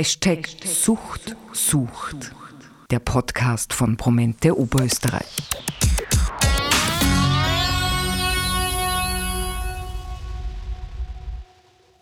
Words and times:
Hashtag 0.00 0.48
Sucht 0.64 1.36
sucht. 1.52 2.32
Der 2.90 3.00
Podcast 3.00 3.74
von 3.74 3.98
Promente 3.98 4.58
Oberösterreich. 4.58 5.26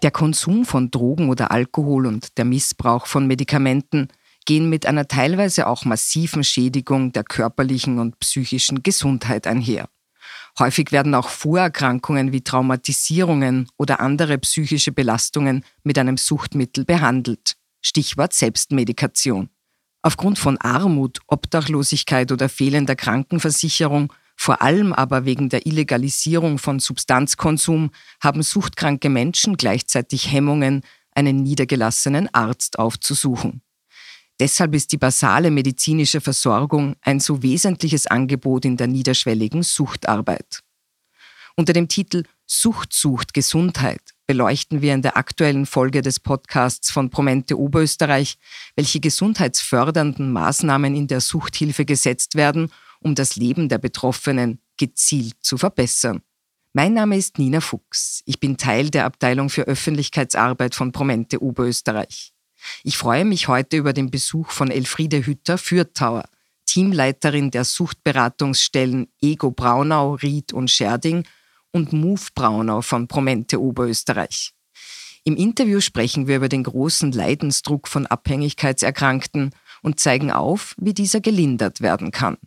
Der 0.04 0.12
Konsum 0.12 0.64
von 0.64 0.92
Drogen 0.92 1.28
oder 1.28 1.50
Alkohol 1.50 2.06
und 2.06 2.38
der 2.38 2.44
Missbrauch 2.44 3.06
von 3.06 3.26
Medikamenten 3.26 4.06
gehen 4.46 4.70
mit 4.70 4.86
einer 4.86 5.08
teilweise 5.08 5.66
auch 5.66 5.84
massiven 5.84 6.44
Schädigung 6.44 7.10
der 7.10 7.24
körperlichen 7.24 7.98
und 7.98 8.20
psychischen 8.20 8.84
Gesundheit 8.84 9.48
einher. 9.48 9.88
Häufig 10.60 10.92
werden 10.92 11.16
auch 11.16 11.28
Vorerkrankungen 11.28 12.30
wie 12.30 12.42
Traumatisierungen 12.42 13.68
oder 13.76 13.98
andere 13.98 14.38
psychische 14.38 14.92
Belastungen 14.92 15.64
mit 15.82 15.98
einem 15.98 16.16
Suchtmittel 16.16 16.84
behandelt. 16.84 17.58
Stichwort 17.80 18.32
Selbstmedikation. 18.32 19.50
Aufgrund 20.02 20.38
von 20.38 20.58
Armut, 20.58 21.20
Obdachlosigkeit 21.26 22.32
oder 22.32 22.48
fehlender 22.48 22.96
Krankenversicherung, 22.96 24.12
vor 24.36 24.62
allem 24.62 24.92
aber 24.92 25.24
wegen 25.24 25.48
der 25.48 25.66
Illegalisierung 25.66 26.58
von 26.58 26.78
Substanzkonsum, 26.78 27.90
haben 28.22 28.42
suchtkranke 28.42 29.08
Menschen 29.08 29.56
gleichzeitig 29.56 30.30
Hemmungen, 30.30 30.82
einen 31.14 31.42
niedergelassenen 31.42 32.32
Arzt 32.32 32.78
aufzusuchen. 32.78 33.62
Deshalb 34.40 34.74
ist 34.76 34.92
die 34.92 34.98
basale 34.98 35.50
medizinische 35.50 36.20
Versorgung 36.20 36.94
ein 37.02 37.18
so 37.18 37.42
wesentliches 37.42 38.06
Angebot 38.06 38.64
in 38.64 38.76
der 38.76 38.86
niederschwelligen 38.86 39.64
Suchtarbeit. 39.64 40.60
Unter 41.56 41.72
dem 41.72 41.88
Titel 41.88 42.22
Sucht 42.50 42.94
sucht 42.94 43.34
Gesundheit 43.34 44.00
beleuchten 44.26 44.80
wir 44.80 44.94
in 44.94 45.02
der 45.02 45.18
aktuellen 45.18 45.66
Folge 45.66 46.00
des 46.00 46.18
Podcasts 46.18 46.90
von 46.90 47.10
Promente 47.10 47.58
Oberösterreich, 47.58 48.38
welche 48.74 49.00
gesundheitsfördernden 49.00 50.32
Maßnahmen 50.32 50.94
in 50.94 51.08
der 51.08 51.20
Suchthilfe 51.20 51.84
gesetzt 51.84 52.36
werden, 52.36 52.70
um 53.00 53.14
das 53.14 53.36
Leben 53.36 53.68
der 53.68 53.76
Betroffenen 53.76 54.60
gezielt 54.78 55.36
zu 55.42 55.58
verbessern. 55.58 56.22
Mein 56.72 56.94
Name 56.94 57.18
ist 57.18 57.38
Nina 57.38 57.60
Fuchs. 57.60 58.22
Ich 58.24 58.40
bin 58.40 58.56
Teil 58.56 58.88
der 58.88 59.04
Abteilung 59.04 59.50
für 59.50 59.62
Öffentlichkeitsarbeit 59.62 60.74
von 60.74 60.90
Promente 60.90 61.42
Oberösterreich. 61.42 62.32
Ich 62.82 62.96
freue 62.96 63.26
mich 63.26 63.48
heute 63.48 63.76
über 63.76 63.92
den 63.92 64.10
Besuch 64.10 64.50
von 64.50 64.70
Elfriede 64.70 65.26
Hütter 65.26 65.58
Fürthauer, 65.58 66.24
Teamleiterin 66.64 67.50
der 67.50 67.64
Suchtberatungsstellen 67.64 69.08
Ego 69.20 69.50
Braunau, 69.50 70.14
Ried 70.14 70.54
und 70.54 70.70
Scherding 70.70 71.24
und 71.72 71.92
Move 71.92 72.22
Braunau 72.34 72.82
von 72.82 73.08
Promente 73.08 73.60
Oberösterreich. 73.60 74.52
Im 75.24 75.36
Interview 75.36 75.80
sprechen 75.80 76.26
wir 76.26 76.36
über 76.36 76.48
den 76.48 76.62
großen 76.62 77.12
Leidensdruck 77.12 77.88
von 77.88 78.06
Abhängigkeitserkrankten 78.06 79.50
und 79.82 80.00
zeigen 80.00 80.30
auf, 80.30 80.74
wie 80.78 80.94
dieser 80.94 81.20
gelindert 81.20 81.80
werden 81.80 82.10
kann. 82.10 82.38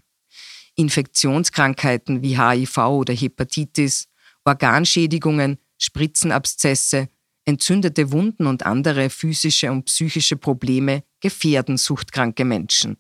Infektionskrankheiten 0.76 2.22
wie 2.24 2.40
HIV 2.40 2.78
oder 2.78 3.14
Hepatitis, 3.14 4.08
Organschädigungen, 4.46 5.58
Spritzenabszesse, 5.78 7.10
entzündete 7.46 8.12
Wunden 8.12 8.48
und 8.48 8.66
andere 8.66 9.10
physische 9.10 9.72
und 9.72 9.86
psychische 9.86 10.38
Probleme 10.38 11.04
gefährden 11.20 11.78
suchtkranke 11.78 12.46
Menschen. 12.46 12.98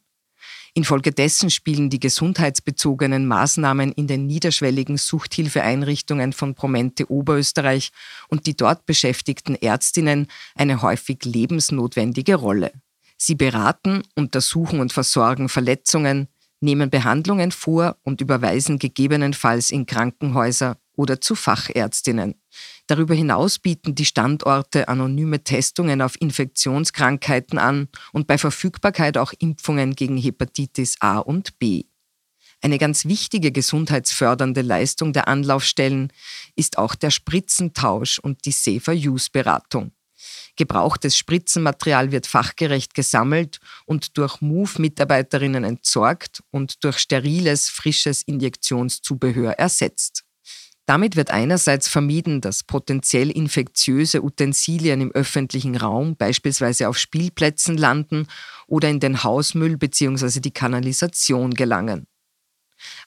Infolgedessen 0.73 1.49
spielen 1.49 1.89
die 1.89 1.99
gesundheitsbezogenen 1.99 3.27
Maßnahmen 3.27 3.91
in 3.91 4.07
den 4.07 4.25
niederschwelligen 4.25 4.97
Suchthilfeeinrichtungen 4.97 6.31
von 6.31 6.55
Promente 6.55 7.11
Oberösterreich 7.11 7.91
und 8.29 8.45
die 8.45 8.55
dort 8.55 8.85
beschäftigten 8.85 9.55
Ärztinnen 9.55 10.27
eine 10.55 10.81
häufig 10.81 11.25
lebensnotwendige 11.25 12.35
Rolle. 12.35 12.71
Sie 13.17 13.35
beraten, 13.35 14.03
untersuchen 14.15 14.79
und 14.79 14.93
versorgen 14.93 15.49
Verletzungen, 15.49 16.29
nehmen 16.61 16.89
Behandlungen 16.89 17.51
vor 17.51 17.97
und 18.03 18.21
überweisen 18.21 18.79
gegebenenfalls 18.79 19.71
in 19.71 19.85
Krankenhäuser 19.85 20.77
oder 20.95 21.19
zu 21.19 21.35
Fachärztinnen. 21.35 22.35
Darüber 22.87 23.15
hinaus 23.15 23.59
bieten 23.59 23.95
die 23.95 24.05
Standorte 24.05 24.87
anonyme 24.87 25.43
Testungen 25.43 26.01
auf 26.01 26.19
Infektionskrankheiten 26.19 27.57
an 27.57 27.87
und 28.13 28.27
bei 28.27 28.37
Verfügbarkeit 28.37 29.17
auch 29.17 29.33
Impfungen 29.39 29.95
gegen 29.95 30.17
Hepatitis 30.17 30.97
A 30.99 31.17
und 31.19 31.57
B. 31.59 31.85
Eine 32.61 32.77
ganz 32.77 33.05
wichtige 33.05 33.51
gesundheitsfördernde 33.51 34.61
Leistung 34.61 35.13
der 35.13 35.27
Anlaufstellen 35.27 36.13
ist 36.55 36.77
auch 36.77 36.93
der 36.93 37.09
Spritzentausch 37.09 38.19
und 38.19 38.45
die 38.45 38.51
Safer-Use-Beratung. 38.51 39.93
Gebrauchtes 40.55 41.17
Spritzenmaterial 41.17 42.11
wird 42.11 42.27
fachgerecht 42.27 42.93
gesammelt 42.93 43.59
und 43.85 44.17
durch 44.17 44.41
MOVE-Mitarbeiterinnen 44.41 45.63
entsorgt 45.63 46.43
und 46.51 46.83
durch 46.83 46.97
steriles, 46.99 47.69
frisches 47.69 48.21
Injektionszubehör 48.21 49.53
ersetzt. 49.53 50.23
Damit 50.85 51.15
wird 51.15 51.31
einerseits 51.31 51.87
vermieden, 51.87 52.41
dass 52.41 52.63
potenziell 52.63 53.31
infektiöse 53.31 54.23
Utensilien 54.23 54.99
im 54.99 55.11
öffentlichen 55.11 55.77
Raum, 55.77 56.17
beispielsweise 56.17 56.89
auf 56.89 56.97
Spielplätzen, 56.97 57.77
landen 57.77 58.27
oder 58.67 58.89
in 58.89 58.99
den 58.99 59.23
Hausmüll 59.23 59.77
bzw. 59.77 60.41
die 60.41 60.51
Kanalisation 60.51 61.53
gelangen. 61.53 62.07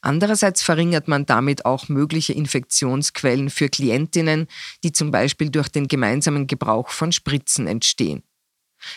Andererseits 0.00 0.62
verringert 0.62 1.08
man 1.08 1.26
damit 1.26 1.64
auch 1.64 1.88
mögliche 1.88 2.32
Infektionsquellen 2.32 3.50
für 3.50 3.68
Klientinnen, 3.68 4.46
die 4.82 4.92
zum 4.92 5.10
Beispiel 5.10 5.50
durch 5.50 5.68
den 5.68 5.88
gemeinsamen 5.88 6.46
Gebrauch 6.46 6.90
von 6.90 7.12
Spritzen 7.12 7.66
entstehen. 7.66 8.22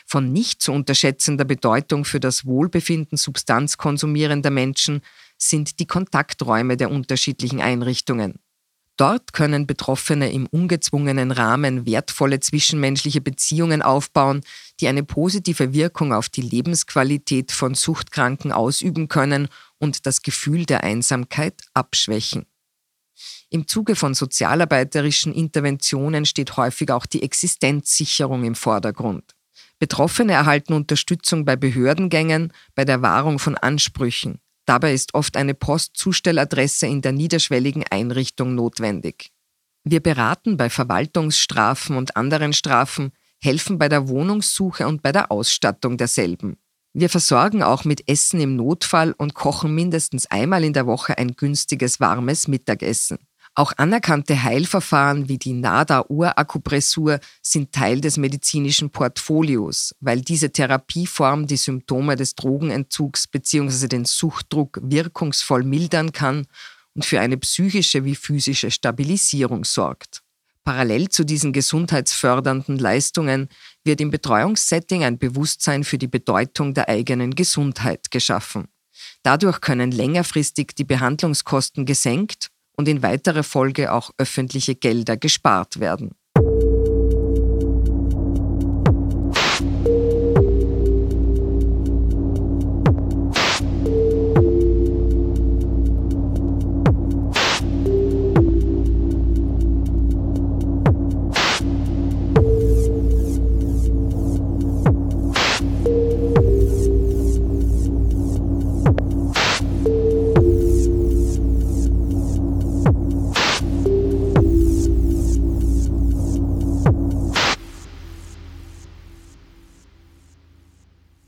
Von 0.05 0.33
nicht 0.33 0.61
zu 0.61 0.73
unterschätzender 0.73 1.45
Bedeutung 1.45 2.05
für 2.05 2.19
das 2.19 2.45
Wohlbefinden 2.45 3.17
substanzkonsumierender 3.17 4.49
Menschen 4.49 5.01
sind 5.37 5.79
die 5.79 5.87
Kontakträume 5.87 6.77
der 6.77 6.91
unterschiedlichen 6.91 7.61
Einrichtungen. 7.61 8.39
Dort 8.97 9.31
können 9.31 9.67
Betroffene 9.67 10.31
im 10.31 10.47
ungezwungenen 10.47 11.29
Rahmen 11.29 11.85
wertvolle 11.85 12.39
zwischenmenschliche 12.39 13.21
Beziehungen 13.21 13.83
aufbauen, 13.83 14.41
die 14.79 14.87
eine 14.87 15.03
positive 15.03 15.71
Wirkung 15.71 16.13
auf 16.13 16.29
die 16.29 16.41
Lebensqualität 16.41 17.51
von 17.51 17.75
Suchtkranken 17.75 18.51
ausüben 18.51 19.07
können 19.07 19.49
und 19.77 20.07
das 20.07 20.23
Gefühl 20.23 20.65
der 20.65 20.83
Einsamkeit 20.83 21.61
abschwächen. 21.75 22.47
Im 23.49 23.67
Zuge 23.67 23.95
von 23.95 24.15
sozialarbeiterischen 24.15 25.33
Interventionen 25.33 26.25
steht 26.25 26.57
häufig 26.57 26.91
auch 26.91 27.05
die 27.05 27.21
Existenzsicherung 27.21 28.43
im 28.45 28.55
Vordergrund. 28.55 29.35
Betroffene 29.79 30.33
erhalten 30.33 30.73
Unterstützung 30.73 31.45
bei 31.45 31.55
Behördengängen, 31.55 32.51
bei 32.73 32.83
der 32.83 33.03
Wahrung 33.03 33.37
von 33.37 33.55
Ansprüchen. 33.55 34.39
Dabei 34.67 34.93
ist 34.93 35.13
oft 35.13 35.37
eine 35.37 35.53
Postzustelladresse 35.53 36.87
in 36.87 37.01
der 37.01 37.13
niederschwelligen 37.13 37.85
Einrichtung 37.89 38.53
notwendig. 38.53 39.31
Wir 39.85 40.01
beraten 40.01 40.57
bei 40.57 40.69
Verwaltungsstrafen 40.69 41.95
und 41.95 42.17
anderen 42.17 42.51
Strafen, 42.51 43.13
helfen 43.39 43.77
bei 43.77 43.87
der 43.87 44.09
Wohnungssuche 44.09 44.85
und 44.85 45.01
bei 45.01 45.13
der 45.13 45.31
Ausstattung 45.31 45.97
derselben. 45.97 46.57
Wir 46.93 47.09
versorgen 47.09 47.63
auch 47.63 47.85
mit 47.85 48.09
Essen 48.09 48.41
im 48.41 48.57
Notfall 48.57 49.13
und 49.17 49.35
kochen 49.35 49.73
mindestens 49.73 50.25
einmal 50.25 50.65
in 50.65 50.73
der 50.73 50.85
Woche 50.85 51.17
ein 51.17 51.35
günstiges 51.35 52.01
warmes 52.01 52.49
Mittagessen. 52.49 53.19
Auch 53.59 53.73
anerkannte 53.77 54.43
Heilverfahren 54.43 55.29
wie 55.29 55.39
die 55.39 55.53
NADA-Urakupressur 55.53 57.19
sind 57.41 57.71
Teil 57.71 58.01
des 58.01 58.17
medizinischen 58.17 58.91
Portfolios, 58.91 59.95
weil 59.99 60.21
diese 60.21 60.51
Therapieform 60.51 61.47
die 61.47 61.57
Symptome 61.57 62.15
des 62.15 62.35
Drogenentzugs 62.35 63.25
bzw. 63.25 63.87
den 63.87 64.05
Suchtdruck 64.05 64.77
wirkungsvoll 64.83 65.63
mildern 65.63 66.11
kann 66.11 66.45
und 66.93 67.03
für 67.03 67.19
eine 67.19 67.35
psychische 67.37 68.05
wie 68.05 68.13
physische 68.13 68.69
Stabilisierung 68.69 69.63
sorgt. 69.63 70.21
Parallel 70.63 71.09
zu 71.09 71.23
diesen 71.23 71.51
gesundheitsfördernden 71.51 72.77
Leistungen 72.77 73.49
wird 73.83 74.01
im 74.01 74.11
Betreuungssetting 74.11 75.03
ein 75.03 75.17
Bewusstsein 75.17 75.83
für 75.83 75.97
die 75.97 76.07
Bedeutung 76.07 76.75
der 76.75 76.89
eigenen 76.89 77.33
Gesundheit 77.33 78.11
geschaffen. 78.11 78.67
Dadurch 79.23 79.61
können 79.61 79.89
längerfristig 79.89 80.75
die 80.75 80.83
Behandlungskosten 80.83 81.87
gesenkt 81.87 82.51
und 82.77 82.87
in 82.87 83.01
weiterer 83.03 83.43
Folge 83.43 83.91
auch 83.91 84.11
öffentliche 84.17 84.75
Gelder 84.75 85.17
gespart 85.17 85.79
werden. 85.79 86.16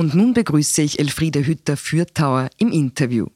Und 0.10 0.16
nun 0.16 0.34
begrüße 0.34 0.82
ich 0.82 0.98
Elfriede 0.98 1.46
Hütter-Fürthauer 1.46 2.50
im 2.58 2.72
Interview. 2.72 3.28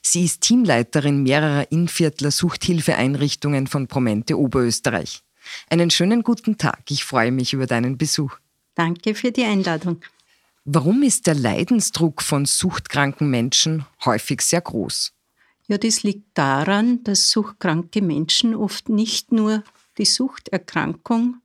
Sie 0.00 0.24
ist 0.24 0.40
Teamleiterin 0.40 1.22
mehrerer 1.22 1.70
Inviertler 1.70 2.30
Suchthilfeeinrichtungen 2.30 3.66
von 3.66 3.86
Promente 3.86 4.38
Oberösterreich. 4.38 5.22
Einen 5.68 5.90
schönen 5.90 6.22
guten 6.22 6.56
Tag. 6.56 6.84
Ich 6.88 7.04
freue 7.04 7.32
mich 7.32 7.52
über 7.52 7.66
deinen 7.66 7.98
Besuch. 7.98 8.38
Danke 8.74 9.14
für 9.14 9.30
die 9.30 9.44
Einladung. 9.44 10.00
Warum 10.64 11.02
ist 11.02 11.26
der 11.26 11.34
Leidensdruck 11.34 12.22
von 12.22 12.46
suchtkranken 12.46 13.28
Menschen 13.28 13.84
häufig 14.06 14.40
sehr 14.40 14.62
groß? 14.62 15.12
Ja, 15.68 15.76
das 15.76 16.02
liegt 16.02 16.38
daran, 16.38 17.04
dass 17.04 17.30
suchtkranke 17.30 18.00
Menschen 18.00 18.54
oft 18.54 18.88
nicht 18.88 19.32
nur 19.32 19.64
die 19.98 20.06
Suchterkrankung 20.06 21.42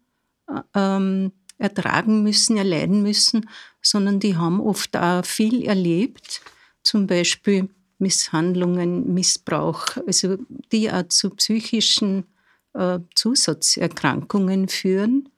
äh, 0.47 0.61
ähm, 0.75 1.33
ertragen 1.57 2.23
müssen, 2.23 2.57
erleiden 2.57 3.01
müssen, 3.01 3.49
sondern 3.81 4.19
die 4.19 4.35
haben 4.35 4.59
oft 4.59 4.95
auch 4.95 5.25
viel 5.25 5.65
erlebt, 5.65 6.41
zum 6.83 7.07
Beispiel 7.07 7.69
Misshandlungen, 7.99 9.13
Missbrauch, 9.13 9.97
also 10.05 10.37
die 10.71 10.91
auch 10.91 11.07
zu 11.09 11.31
psychischen 11.31 12.25
äh, 12.73 12.99
Zusatzerkrankungen 13.15 14.67
führen 14.67 15.29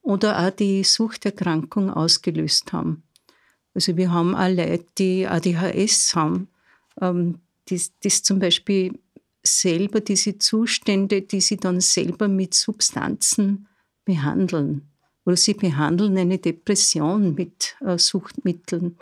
oder 0.00 0.46
auch 0.46 0.50
die 0.50 0.82
Suchterkrankung 0.82 1.90
ausgelöst 1.90 2.72
haben. 2.72 3.02
Also 3.74 3.96
wir 3.96 4.10
haben 4.10 4.34
auch 4.34 4.48
Leute, 4.48 4.86
die 4.96 5.26
ADHS 5.26 6.14
haben, 6.14 6.48
ähm, 7.00 7.40
die, 7.68 7.82
die 8.02 8.08
zum 8.08 8.38
Beispiel 8.38 8.98
selber 9.42 10.00
diese 10.00 10.38
Zustände, 10.38 11.22
die 11.22 11.40
sie 11.40 11.56
dann 11.56 11.80
selber 11.80 12.28
mit 12.28 12.54
Substanzen 12.54 13.68
behandeln. 14.04 14.88
Oder 15.26 15.36
sie 15.36 15.54
behandeln 15.54 16.16
eine 16.16 16.38
Depression 16.38 17.34
mit 17.34 17.76
äh, 17.84 17.98
Suchtmitteln. 17.98 18.96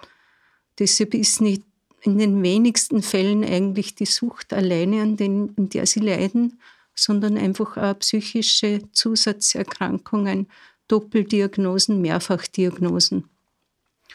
Deshalb 0.79 1.15
ist 1.15 1.41
nicht 1.41 1.63
in 2.01 2.19
den 2.19 2.43
wenigsten 2.43 3.03
Fällen 3.03 3.45
eigentlich 3.45 3.95
die 3.95 4.07
Sucht 4.07 4.53
alleine, 4.53 5.03
an, 5.03 5.17
den, 5.17 5.55
an 5.57 5.69
der 5.69 5.87
sie 5.87 6.01
leiden, 6.01 6.59
sondern 6.95 7.39
einfach 7.39 7.77
auch 7.77 7.99
psychische 7.99 8.83
Zusatzerkrankungen, 8.93 10.49
Doppeldiagnosen, 10.89 12.01
Mehrfachdiagnosen. 12.01 13.25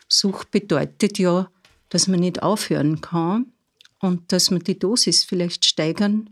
Sucht 0.08 0.52
bedeutet 0.52 1.18
ja, 1.18 1.50
dass 1.90 2.08
man 2.08 2.20
nicht 2.20 2.44
aufhören 2.44 3.02
kann 3.02 3.52
und 4.00 4.32
dass 4.32 4.52
man 4.52 4.64
die 4.64 4.78
Dosis 4.78 5.24
vielleicht 5.24 5.66
steigern 5.66 6.30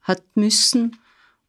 hat 0.00 0.22
müssen 0.34 0.98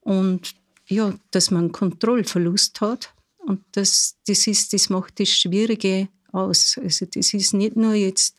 und 0.01 0.56
ja, 0.88 1.13
dass 1.31 1.51
man 1.51 1.72
Kontrollverlust 1.72 2.81
hat. 2.81 3.13
Und 3.45 3.63
das, 3.74 4.18
das, 4.27 4.47
ist, 4.47 4.74
das 4.74 4.89
macht 4.89 5.19
das 5.19 5.30
Schwierige 5.30 6.09
aus. 6.31 6.80
Also 6.81 7.06
das 7.06 7.33
ist 7.33 7.53
nicht 7.53 7.75
nur 7.75 7.94
jetzt, 7.94 8.38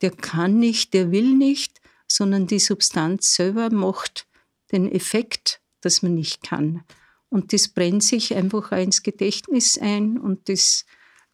der 0.00 0.10
kann 0.10 0.58
nicht, 0.58 0.94
der 0.94 1.10
will 1.10 1.34
nicht, 1.34 1.80
sondern 2.06 2.46
die 2.46 2.58
Substanz 2.58 3.34
selber 3.34 3.70
macht 3.72 4.26
den 4.70 4.90
Effekt, 4.90 5.60
dass 5.80 6.02
man 6.02 6.14
nicht 6.14 6.42
kann. 6.42 6.84
Und 7.28 7.52
das 7.52 7.68
brennt 7.68 8.02
sich 8.02 8.34
einfach 8.34 8.72
ins 8.72 9.02
Gedächtnis 9.02 9.78
ein 9.78 10.18
und 10.18 10.48
das 10.48 10.84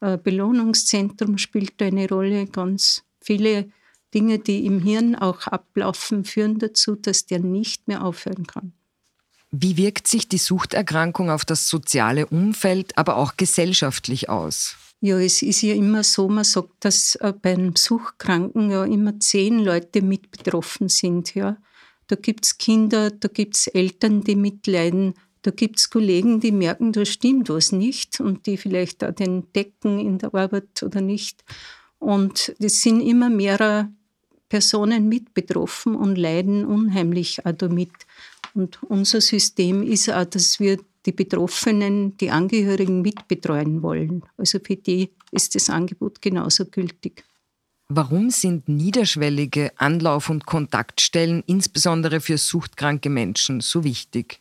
äh, 0.00 0.16
Belohnungszentrum 0.16 1.38
spielt 1.38 1.82
eine 1.82 2.08
Rolle. 2.08 2.46
Ganz 2.46 3.02
viele 3.20 3.70
Dinge, 4.14 4.38
die 4.38 4.64
im 4.64 4.80
Hirn 4.80 5.16
auch 5.16 5.48
ablaufen, 5.48 6.24
führen 6.24 6.58
dazu, 6.58 6.94
dass 6.94 7.26
der 7.26 7.40
nicht 7.40 7.88
mehr 7.88 8.04
aufhören 8.04 8.46
kann. 8.46 8.72
Wie 9.50 9.76
wirkt 9.76 10.06
sich 10.06 10.28
die 10.28 10.38
Suchterkrankung 10.38 11.30
auf 11.30 11.44
das 11.44 11.68
soziale 11.68 12.26
Umfeld, 12.26 12.96
aber 12.98 13.16
auch 13.16 13.36
gesellschaftlich 13.36 14.28
aus? 14.28 14.76
Ja, 15.00 15.18
es 15.18 15.42
ist 15.42 15.62
ja 15.62 15.74
immer 15.74 16.02
so, 16.02 16.28
man 16.28 16.44
sagt, 16.44 16.72
dass 16.80 17.14
äh, 17.16 17.32
beim 17.32 17.76
Suchtkranken 17.76 18.70
ja 18.70 18.84
immer 18.84 19.18
zehn 19.20 19.60
Leute 19.60 20.02
mit 20.02 20.30
betroffen 20.32 20.88
sind. 20.88 21.34
Ja. 21.34 21.56
Da 22.08 22.16
gibt 22.16 22.44
es 22.44 22.58
Kinder, 22.58 23.10
da 23.10 23.28
gibt 23.28 23.56
es 23.56 23.68
Eltern, 23.68 24.22
die 24.22 24.34
mitleiden, 24.34 25.14
da 25.42 25.52
gibt 25.52 25.78
es 25.78 25.88
Kollegen, 25.88 26.40
die 26.40 26.52
merken, 26.52 26.92
da 26.92 27.04
stimmt 27.04 27.48
was 27.48 27.70
nicht 27.70 28.18
und 28.20 28.46
die 28.46 28.56
vielleicht 28.56 29.04
auch 29.04 29.12
den 29.12 29.50
Decken 29.52 30.00
in 30.00 30.18
der 30.18 30.34
Arbeit 30.34 30.82
oder 30.82 31.00
nicht. 31.00 31.44
Und 31.98 32.54
es 32.58 32.82
sind 32.82 33.00
immer 33.00 33.30
mehrere 33.30 33.88
Personen 34.48 35.08
mit 35.08 35.32
betroffen 35.32 35.94
und 35.94 36.16
leiden 36.16 36.64
unheimlich 36.64 37.46
auch 37.46 37.52
damit. 37.52 37.92
Und 38.58 38.82
unser 38.82 39.20
System 39.20 39.84
ist 39.84 40.10
auch, 40.10 40.24
dass 40.24 40.58
wir 40.58 40.78
die 41.06 41.12
Betroffenen, 41.12 42.16
die 42.16 42.30
Angehörigen 42.30 43.02
mitbetreuen 43.02 43.82
wollen. 43.82 44.24
Also 44.36 44.58
für 44.58 44.74
die 44.74 45.10
ist 45.30 45.54
das 45.54 45.70
Angebot 45.70 46.20
genauso 46.20 46.66
gültig. 46.66 47.24
Warum 47.88 48.30
sind 48.30 48.68
niederschwellige 48.68 49.70
Anlauf- 49.76 50.28
und 50.28 50.44
Kontaktstellen 50.44 51.44
insbesondere 51.46 52.20
für 52.20 52.36
suchtkranke 52.36 53.08
Menschen 53.08 53.60
so 53.60 53.84
wichtig? 53.84 54.40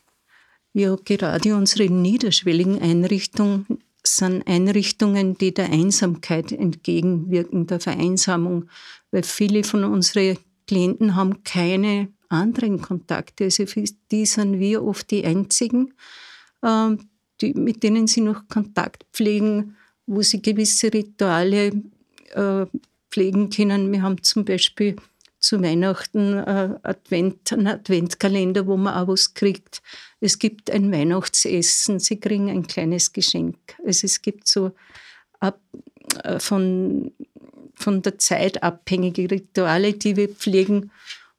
Ja, 0.74 0.96
gerade 0.96 1.54
unsere 1.54 1.88
niederschwelligen 1.88 2.82
Einrichtungen 2.82 3.66
sind 4.02 4.46
Einrichtungen, 4.48 5.38
die 5.38 5.54
der 5.54 5.70
Einsamkeit 5.70 6.50
entgegenwirken, 6.50 7.68
der 7.68 7.78
Vereinsamung, 7.78 8.68
weil 9.12 9.22
viele 9.22 9.62
von 9.62 9.84
unseren 9.84 10.38
Klienten 10.66 11.14
haben 11.14 11.44
keine 11.44 12.08
anderen 12.28 12.80
Kontakte. 12.80 13.44
Also 13.44 13.66
für 13.66 13.84
die 14.10 14.26
sind 14.26 14.58
wir 14.58 14.84
oft 14.84 15.10
die 15.10 15.24
einzigen, 15.24 15.94
ähm, 16.62 17.08
die, 17.40 17.54
mit 17.54 17.82
denen 17.82 18.06
sie 18.06 18.20
noch 18.20 18.48
Kontakt 18.48 19.06
pflegen, 19.12 19.76
wo 20.06 20.22
sie 20.22 20.42
gewisse 20.42 20.92
Rituale 20.92 21.72
äh, 22.32 22.66
pflegen 23.10 23.50
können. 23.50 23.92
Wir 23.92 24.02
haben 24.02 24.22
zum 24.22 24.44
Beispiel 24.44 24.96
zu 25.40 25.62
Weihnachten 25.62 26.34
äh, 26.34 26.74
Advent, 26.82 27.52
einen 27.52 27.68
Adventkalender, 27.68 28.66
wo 28.66 28.76
man 28.76 28.94
auch 28.94 29.08
was 29.08 29.34
kriegt. 29.34 29.82
Es 30.20 30.38
gibt 30.38 30.70
ein 30.70 30.90
Weihnachtsessen, 30.90 32.00
sie 32.00 32.18
kriegen 32.18 32.50
ein 32.50 32.66
kleines 32.66 33.12
Geschenk. 33.12 33.56
Also 33.86 34.06
es 34.06 34.20
gibt 34.20 34.48
so 34.48 34.72
ab, 35.38 35.60
äh, 36.24 36.40
von, 36.40 37.12
von 37.74 38.02
der 38.02 38.18
Zeit 38.18 38.62
abhängige 38.62 39.30
Rituale, 39.30 39.92
die 39.92 40.16
wir 40.16 40.28
pflegen. 40.28 40.90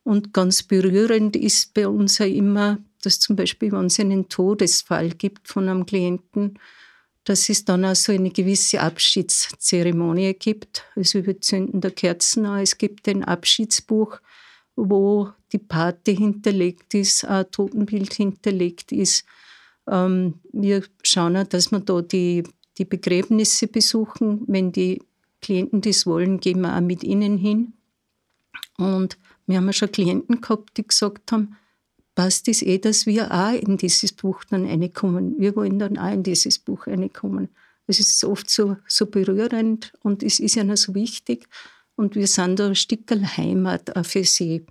Und 0.04 0.34
ganz 0.34 0.64
berührend 0.64 1.36
ist 1.36 1.74
bei 1.74 1.88
uns 1.88 2.18
ja 2.18 2.26
immer, 2.26 2.80
dass 3.04 3.20
zum 3.20 3.36
Beispiel, 3.36 3.72
wenn 3.72 3.86
es 3.86 4.00
einen 4.00 4.30
Todesfall 4.30 5.10
gibt 5.10 5.48
von 5.48 5.70
einem 5.70 5.86
Klienten, 5.86 6.60
dass 7.24 7.50
es 7.50 7.66
dann 7.66 7.86
auch 7.86 7.96
so 7.96 8.12
eine 8.12 8.32
gewisse 8.32 8.82
Abschiedszeremonie 8.82 10.34
gibt. 10.34 10.84
Also 10.96 11.26
wir 11.26 11.40
zünden 11.42 11.82
da 11.82 11.90
Kerzen 11.90 12.46
an. 12.46 12.62
Es 12.62 12.78
gibt 12.78 13.08
ein 13.08 13.24
Abschiedsbuch, 13.24 14.20
wo 14.76 15.30
die 15.52 15.60
Pate 15.60 16.12
hinterlegt 16.12 16.94
ist, 16.94 17.26
ein 17.26 17.50
Totenbild 17.52 18.14
hinterlegt 18.14 18.92
ist. 18.92 19.26
Ähm, 19.88 20.36
wir 20.54 20.84
schauen 21.04 21.38
auch, 21.38 21.44
dass 21.44 21.72
wir 21.72 21.80
da 21.82 22.02
die, 22.02 22.44
die 22.78 22.86
Begräbnisse 22.86 23.68
besuchen. 23.68 24.44
Wenn 24.48 24.72
die 24.72 25.02
Klienten 25.42 25.82
das 25.82 26.06
wollen, 26.06 26.40
gehen 26.40 26.62
wir 26.62 26.76
auch 26.76 26.82
mit 26.82 27.04
ihnen 27.04 27.38
hin. 27.38 27.74
Und 28.78 29.18
wir 29.50 29.58
haben 29.58 29.66
ja 29.66 29.74
schon 29.74 29.92
Klienten 29.92 30.42
gehabt, 30.42 30.78
die 30.78 30.88
gesagt 30.88 31.32
haben, 31.32 31.58
passt 32.14 32.48
es 32.48 32.62
eh, 32.62 32.78
dass 32.78 33.08
wir 33.08 33.32
auch 33.32 33.54
in 33.54 33.78
dieses 33.78 34.12
Buch 34.12 34.44
dann 34.44 34.64
reinkommen. 34.64 35.40
Wir 35.40 35.56
wollen 35.56 35.80
dann 35.80 35.98
auch 35.98 36.14
in 36.14 36.22
dieses 36.22 36.60
Buch 36.60 36.86
reinkommen. 36.86 37.50
Es 37.88 38.00
ist 38.00 38.24
oft 38.24 38.48
so, 38.48 38.78
so 38.88 39.08
berührend 39.08 39.92
und 40.04 40.22
es 40.22 40.40
ist 40.40 40.54
ja 40.54 40.64
noch 40.64 40.78
so 40.78 40.94
wichtig. 40.94 41.48
Und 41.96 42.14
wir 42.14 42.28
sind 42.28 42.60
da 42.60 42.68
ein 42.68 42.76
Stück 42.76 43.10
Heimat 43.10 43.98
auch 43.98 44.06
für 44.06 44.24
sie. 44.24 44.68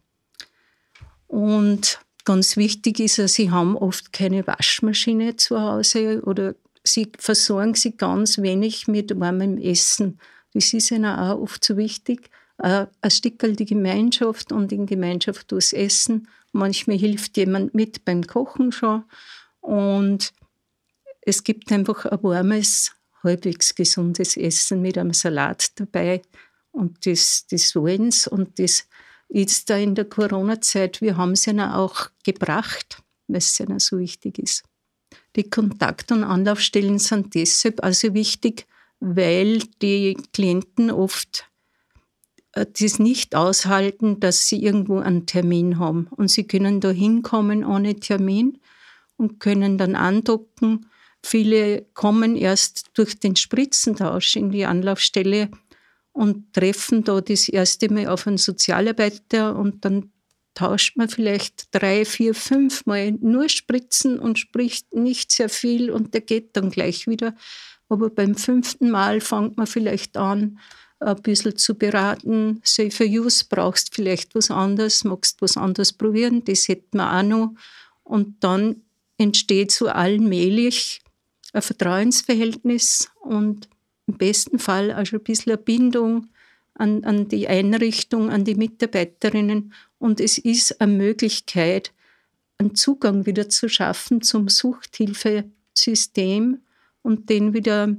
Und 1.27 1.99
ganz 2.25 2.57
wichtig 2.57 3.01
ist, 3.01 3.17
sie 3.17 3.51
haben 3.51 3.77
oft 3.77 4.13
keine 4.13 4.47
Waschmaschine 4.47 5.35
zu 5.35 5.61
Hause 5.61 6.23
oder 6.23 6.55
sie 6.85 7.11
versorgen 7.19 7.75
sie 7.75 7.97
ganz 7.97 8.39
wenig 8.39 8.87
mit 8.87 9.19
warmem 9.19 9.59
Essen. 9.59 10.21
Das 10.55 10.73
ist 10.73 10.93
ihnen 10.93 11.05
auch 11.07 11.41
oft 11.41 11.65
so 11.65 11.77
wichtig. 11.77 12.31
Ein 12.59 12.89
Stück 13.09 13.39
die 13.57 13.65
Gemeinschaft 13.65 14.53
und 14.53 14.73
in 14.73 14.87
Gemeinschaft 14.87 15.53
durchs 15.53 15.73
Essen 15.73 16.29
Manchmal 16.53 16.99
hilft 16.99 17.37
jemand 17.37 17.75
mit 17.75 18.05
beim 18.05 18.27
Kochen 18.27 18.73
schon. 18.73 19.05
Und 19.61 20.33
es 21.21 21.45
gibt 21.45 21.71
einfach 21.73 22.07
ein 22.07 22.23
warmes, 22.23 22.93
halbwegs 23.23 23.75
gesundes 23.75 24.37
Essen 24.37 24.81
mit 24.81 24.97
einem 24.97 25.13
Salat 25.13 25.79
dabei. 25.79 26.23
Und 26.71 27.07
das, 27.07 27.47
das 27.51 27.75
wollen. 27.75 28.13
Und 28.31 28.59
das 28.59 28.87
jetzt 29.29 29.69
da 29.69 29.77
in 29.77 29.95
der 29.95 30.07
Corona-Zeit, 30.07 31.01
wir 31.01 31.17
haben 31.17 31.33
es 31.33 31.47
ihnen 31.47 31.71
auch 31.71 32.11
gebracht, 32.25 33.03
weil 33.27 33.39
es 33.39 33.61
ihnen 33.61 33.79
so 33.79 33.99
wichtig 33.99 34.39
ist. 34.39 34.65
Die 35.37 35.49
Kontakt- 35.49 36.13
und 36.13 36.25
Anlaufstellen 36.25 36.99
sind 36.99 37.35
deshalb 37.35 37.83
also 37.83 38.15
wichtig, 38.15 38.67
weil 39.01 39.59
die 39.83 40.17
Klienten 40.33 40.91
oft 40.91 41.41
äh, 41.41 41.48
das 42.65 42.99
nicht 42.99 43.35
aushalten, 43.35 44.21
dass 44.21 44.47
sie 44.47 44.63
irgendwo 44.63 44.99
einen 44.99 45.27
Termin 45.27 45.79
haben. 45.79 46.09
Und 46.11 46.31
sie 46.31 46.45
können 46.45 46.81
da 46.81 46.91
hinkommen 46.91 47.65
ohne 47.65 47.97
Termin 47.97 48.59
und 49.17 49.41
können 49.41 49.79
dann 49.79 49.95
andocken. 49.95 50.87
Viele 51.23 51.83
kommen 51.95 52.37
erst 52.37 52.91
durch 52.95 53.19
den 53.19 53.37
Spritzentausch 53.37 54.37
in 54.37 54.51
die 54.51 54.65
Anlaufstelle 54.65 55.51
und 56.13 56.53
treffen 56.53 57.05
da 57.05 57.21
das 57.21 57.49
erste 57.49 57.93
Mal 57.93 58.09
auf 58.09 58.27
einen 58.27 58.39
Sozialarbeiter 58.39 59.57
und 59.57 59.85
dann 59.85 60.11
tauscht 60.55 60.97
man 60.97 61.09
vielleicht 61.09 61.69
drei, 61.73 62.05
vier, 62.05 62.35
fünf 62.35 62.85
Mal 62.87 63.13
nur 63.13 63.49
Spritzen 63.49 64.19
und 64.19 64.39
spricht 64.39 64.93
nicht 64.93 65.31
sehr 65.31 65.49
viel 65.49 65.91
und 65.91 66.15
der 66.15 66.21
geht 66.21 66.57
dann 66.57 66.71
gleich 66.71 67.07
wieder. 67.07 67.35
Aber 67.89 68.11
beim 68.11 68.35
fünften 68.35 68.91
Mal 68.91 69.21
fängt 69.21 69.57
man 69.57 69.69
vielleicht 69.69 70.17
an, 70.17 70.59
ein 71.01 71.23
bisschen 71.23 71.57
zu 71.57 71.75
beraten. 71.75 72.61
Safer 72.65 73.05
Use 73.05 73.45
brauchst 73.49 73.95
vielleicht 73.95 74.35
was 74.35 74.51
anderes, 74.51 75.05
magst 75.05 75.41
was 75.43 75.57
anderes 75.57 75.93
probieren, 75.93 76.45
das 76.45 76.69
hätten 76.69 76.99
wir 76.99 77.19
auch 77.19 77.23
noch. 77.23 77.55
Und 78.03 78.43
dann 78.43 78.83
entsteht 79.17 79.71
so 79.71 79.89
allmählich 79.89 81.03
ein 81.53 81.63
Vertrauensverhältnis 81.63 83.11
und 83.21 83.69
im 84.07 84.17
besten 84.17 84.59
Fall 84.59 84.93
auch 84.93 85.07
schon 85.07 85.21
ein 85.21 85.25
bisschen 85.25 85.53
eine 85.53 85.63
Bindung 85.63 86.29
an, 86.75 87.05
an 87.05 87.29
die 87.29 87.49
Einrichtung, 87.49 88.31
an 88.31 88.45
die 88.45 88.55
Mitarbeiterinnen. 88.55 89.75
Und 89.99 90.21
es 90.21 90.39
ist 90.39 90.81
eine 90.81 90.93
Möglichkeit, 90.93 91.93
einen 92.59 92.75
Zugang 92.75 93.27
wieder 93.27 93.49
zu 93.49 93.69
schaffen 93.69 94.23
zum 94.23 94.49
Suchthilfesystem 94.49 96.59
und 97.03 97.31
den 97.31 97.53
wieder, 97.53 97.95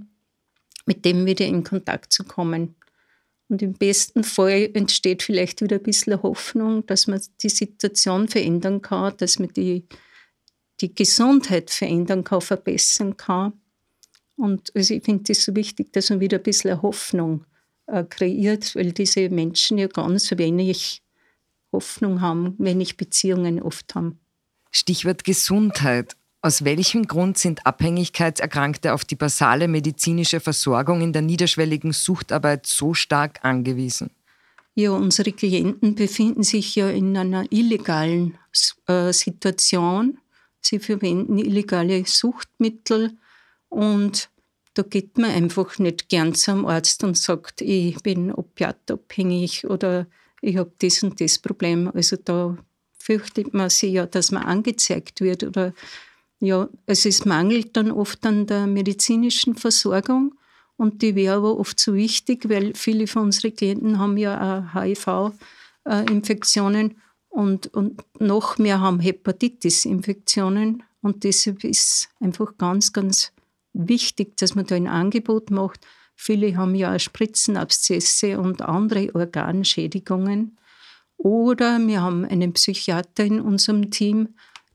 mit 0.85 1.05
dem 1.05 1.25
wieder 1.25 1.45
in 1.45 1.63
Kontakt 1.63 2.11
zu 2.11 2.23
kommen. 2.23 2.75
Und 3.49 3.63
im 3.63 3.73
besten 3.73 4.23
Fall 4.23 4.69
entsteht 4.73 5.23
vielleicht 5.23 5.61
wieder 5.61 5.77
ein 5.77 5.83
bisschen 5.83 6.21
Hoffnung, 6.21 6.85
dass 6.85 7.07
man 7.07 7.19
die 7.41 7.49
Situation 7.49 8.27
verändern 8.27 8.81
kann, 8.81 9.17
dass 9.17 9.39
man 9.39 9.49
die, 9.49 9.87
die 10.81 10.93
Gesundheit 10.93 11.71
verändern 11.71 12.23
kann, 12.23 12.41
verbessern 12.41 13.17
kann. 13.17 13.53
Und 14.37 14.73
also 14.75 14.93
ich 14.93 15.03
finde 15.03 15.31
es 15.31 15.43
so 15.43 15.55
wichtig, 15.55 15.91
dass 15.93 16.11
man 16.11 16.19
wieder 16.19 16.37
ein 16.37 16.43
bisschen 16.43 16.81
Hoffnung 16.81 17.43
äh, 17.87 18.03
kreiert, 18.03 18.75
weil 18.75 18.91
diese 18.91 19.29
Menschen 19.29 19.79
ja 19.79 19.87
ganz 19.87 20.31
wenig 20.37 21.01
Hoffnung 21.71 22.21
haben, 22.21 22.55
wenig 22.59 22.97
Beziehungen 22.97 23.61
oft 23.61 23.95
haben. 23.95 24.19
Stichwort 24.71 25.23
Gesundheit. 25.23 26.15
Aus 26.41 26.63
welchem 26.63 27.05
Grund 27.05 27.37
sind 27.37 27.65
Abhängigkeitserkrankte 27.65 28.93
auf 28.93 29.03
die 29.03 29.15
basale 29.15 29.67
medizinische 29.67 30.39
Versorgung 30.39 31.01
in 31.01 31.11
der 31.11 31.21
niederschwelligen 31.21 31.91
Suchtarbeit 31.91 32.65
so 32.65 32.93
stark 32.93 33.43
angewiesen? 33.43 34.11
Ja, 34.73 34.91
unsere 34.91 35.33
Klienten 35.33 35.95
befinden 35.95 36.43
sich 36.43 36.75
ja 36.75 36.89
in 36.89 37.17
einer 37.17 37.51
illegalen 37.51 38.37
äh, 38.87 39.11
Situation. 39.11 40.19
Sie 40.61 40.79
verwenden 40.79 41.37
illegale 41.37 42.05
Suchtmittel 42.05 43.17
und 43.67 44.29
da 44.75 44.83
geht 44.83 45.17
man 45.17 45.31
einfach 45.31 45.77
nicht 45.77 46.07
gern 46.07 46.33
zum 46.35 46.65
Arzt 46.65 47.03
und 47.03 47.17
sagt, 47.17 47.59
ich 47.59 48.01
bin 48.01 48.31
opiatabhängig 48.31 49.67
oder 49.67 50.07
ich 50.41 50.55
habe 50.55 50.71
das 50.79 51.03
und 51.03 51.19
das 51.19 51.39
Problem. 51.39 51.91
Also 51.93 52.15
da 52.15 52.57
fürchtet 52.97 53.53
man 53.53 53.69
sich 53.69 53.91
ja, 53.91 54.05
dass 54.05 54.31
man 54.31 54.43
angezeigt 54.43 55.19
wird 55.19 55.43
oder 55.43 55.73
ja, 56.39 56.69
also 56.87 57.09
es 57.09 57.25
mangelt 57.25 57.75
dann 57.75 57.91
oft 57.91 58.25
an 58.25 58.47
der 58.47 58.67
medizinischen 58.67 59.55
Versorgung 59.55 60.35
und 60.77 61.01
die 61.01 61.15
wäre 61.15 61.37
aber 61.37 61.57
oft 61.57 61.79
so 61.79 61.93
wichtig, 61.93 62.49
weil 62.49 62.73
viele 62.75 63.07
von 63.07 63.23
unseren 63.23 63.55
Klienten 63.55 63.99
haben 63.99 64.17
ja 64.17 64.69
auch 64.73 64.73
HIV-Infektionen 64.73 66.97
und, 67.27 67.73
und 67.73 68.01
noch 68.19 68.57
mehr 68.57 68.79
haben 68.79 68.99
Hepatitis-Infektionen 68.99 70.83
und 71.01 71.23
deshalb 71.23 71.63
ist 71.63 72.09
einfach 72.19 72.57
ganz, 72.57 72.93
ganz 72.93 73.31
wichtig, 73.73 74.37
dass 74.37 74.55
man 74.55 74.65
da 74.65 74.75
ein 74.75 74.87
Angebot 74.87 75.51
macht. 75.51 75.85
Viele 76.15 76.57
haben 76.57 76.75
ja 76.75 76.95
auch 76.95 76.99
Spritzenabszesse 76.99 78.39
und 78.39 78.61
andere 78.61 79.13
Organschädigungen. 79.13 80.57
Oder 81.17 81.79
wir 81.79 82.01
haben 82.01 82.25
einen 82.25 82.53
Psychiater 82.53 83.25
in 83.25 83.41
unserem 83.41 83.91
Team, 83.91 84.29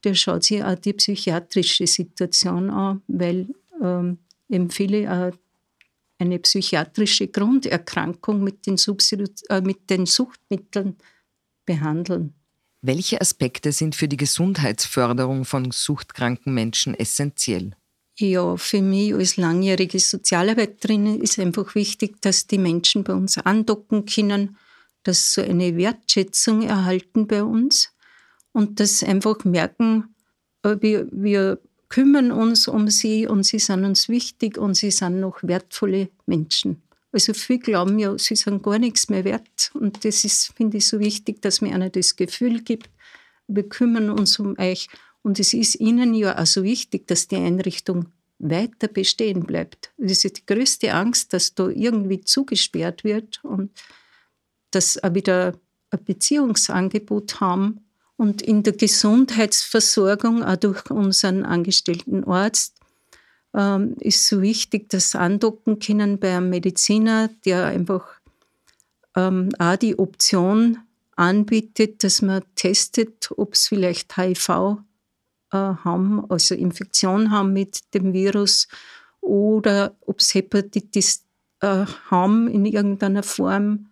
der 0.05 0.15
schaut 0.15 0.45
sich 0.45 0.63
auch 0.63 0.75
die 0.75 0.93
psychiatrische 0.93 1.87
Situation 1.87 2.71
an, 2.71 3.03
weil 3.09 3.49
ähm, 3.83 4.19
eben 4.49 4.71
viele 4.71 5.11
auch 5.11 5.37
eine 6.19 6.39
psychiatrische 6.39 7.29
Grunderkrankung 7.29 8.43
mit 8.43 8.67
den, 8.67 8.77
äh, 9.49 9.61
mit 9.61 9.91
den 9.91 10.07
Suchtmitteln 10.07 10.97
behandeln. 11.67 12.35
Welche 12.83 13.21
Aspekte 13.21 13.73
sind 13.73 13.95
für 13.95 14.09
die 14.09 14.19
Gesundheitsförderung 14.19 15.45
von 15.45 15.71
suchtkranken 15.71 16.53
Menschen 16.53 16.95
essentiell? 16.95 17.73
Ja, 18.17 18.57
für 18.57 18.83
mich 18.83 19.15
als 19.15 19.37
langjährige 19.39 19.99
Sozialarbeiterin 19.99 21.21
ist 21.21 21.39
einfach 21.39 21.75
wichtig, 21.75 22.21
dass 22.21 22.47
die 22.47 22.59
Menschen 22.59 23.03
bei 23.03 23.15
uns 23.15 23.39
andocken 23.39 24.05
können, 24.05 24.57
dass 25.03 25.35
so 25.35 25.43
eine 25.43 25.77
Wertschätzung 25.77 26.63
erhalten 26.63 27.27
bei 27.27 27.43
uns 27.43 27.94
und 28.55 28.81
dass 28.81 29.03
einfach 29.03 29.45
merken, 29.45 30.15
äh, 30.63 30.77
wir, 30.81 31.07
wir 31.13 31.61
kümmern 31.91 32.33
uns 32.33 32.67
um 32.67 32.89
sie 32.89 33.27
und 33.27 33.43
sie 33.45 33.59
sind 33.59 33.85
uns 33.85 34.09
wichtig 34.09 34.57
und 34.57 34.75
sie 34.75 34.91
sind 34.91 35.21
noch 35.21 35.43
wertvolle 35.43 36.09
Menschen. 36.25 36.83
Also 37.13 37.35
viele 37.35 37.59
glauben 37.59 37.99
ja, 37.99 38.19
sie 38.19 38.35
sind 38.35 38.63
gar 38.63 38.79
nichts 38.79 39.09
mehr 39.09 39.25
wert 39.25 39.71
und 39.75 40.05
das 40.05 40.25
ist, 40.25 40.53
finde 40.57 40.79
ich, 40.79 40.87
so 40.87 40.99
wichtig, 40.99 41.43
dass 41.43 41.61
mir 41.61 41.75
einer 41.75 41.91
das 41.91 42.17
Gefühl 42.17 42.63
gibt, 42.63 42.91
wir 43.47 43.69
kümmern 43.69 44.11
uns 44.11 44.39
um 44.39 44.59
euch 44.59 44.89
und 45.23 45.39
es 45.39 45.53
ist 45.53 45.77
ihnen 45.77 46.15
ja 46.15 46.39
auch 46.41 46.47
so 46.47 46.63
wichtig, 46.63 47.07
dass 47.07 47.29
die 47.29 47.37
Einrichtung 47.37 48.07
weiter 48.39 48.89
bestehen 48.89 49.45
bleibt. 49.45 49.93
Das 49.97 50.25
ist 50.25 50.39
die 50.39 50.47
größte 50.47 50.93
Angst, 50.93 51.33
dass 51.33 51.55
da 51.55 51.69
irgendwie 51.69 52.21
zugesperrt 52.21 53.05
wird 53.05 53.45
und 53.45 53.71
dass 54.71 55.03
auch 55.03 55.15
wieder 55.15 55.55
ein 55.91 56.05
Beziehungsangebot 56.05 57.41
haben 57.41 57.84
und 58.17 58.43
in 58.43 58.63
der 58.63 58.75
Gesundheitsversorgung, 58.75 60.45
auch 60.45 60.57
durch 60.57 60.91
unseren 60.91 61.45
angestellten 61.45 62.25
Arzt, 62.25 62.75
ähm, 63.55 63.97
ist 64.01 64.27
so 64.27 64.43
wichtig, 64.43 64.89
dass 64.91 65.15
andocken 65.15 65.79
können 65.79 66.19
bei 66.19 66.37
einem 66.37 66.51
Mediziner, 66.51 67.29
der 67.45 67.67
einfach 67.67 68.07
ähm, 69.17 69.51
auch 69.59 69.77
die 69.77 69.99
Option 69.99 70.79
anbietet, 71.17 72.03
dass 72.03 72.23
man 72.23 72.43
testet, 72.57 73.31
ob 73.37 73.55
es 73.55 73.69
vielleicht 73.69 74.17
HIV 74.17 74.49
äh, 75.53 75.57
haben, 75.57 76.29
also 76.29 76.55
Infektion 76.55 77.31
haben 77.31 77.53
mit 77.53 77.95
dem 77.95 78.13
Virus 78.13 78.69
oder 79.21 79.95
ob 80.01 80.21
es 80.21 80.35
Hepatitis 80.35 81.25
äh, 81.61 81.87
haben 82.11 82.49
in 82.49 82.67
irgendeiner 82.67 83.23
Form. 83.23 83.91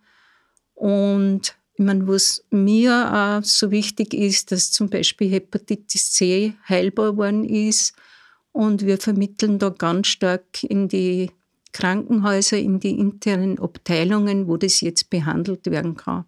Und 0.74 1.56
meine, 1.82 2.06
was 2.08 2.44
mir 2.50 3.40
auch 3.42 3.44
so 3.44 3.70
wichtig 3.70 4.14
ist, 4.14 4.52
dass 4.52 4.70
zum 4.70 4.88
Beispiel 4.88 5.30
Hepatitis 5.30 6.12
C 6.12 6.54
heilbar 6.68 7.16
worden 7.16 7.44
ist. 7.44 7.94
Und 8.52 8.84
wir 8.84 8.98
vermitteln 8.98 9.58
da 9.58 9.70
ganz 9.70 10.08
stark 10.08 10.62
in 10.62 10.88
die 10.88 11.30
Krankenhäuser, 11.72 12.58
in 12.58 12.80
die 12.80 12.98
internen 12.98 13.58
Abteilungen, 13.58 14.46
wo 14.46 14.56
das 14.56 14.80
jetzt 14.80 15.08
behandelt 15.10 15.70
werden 15.70 15.96
kann. 15.96 16.24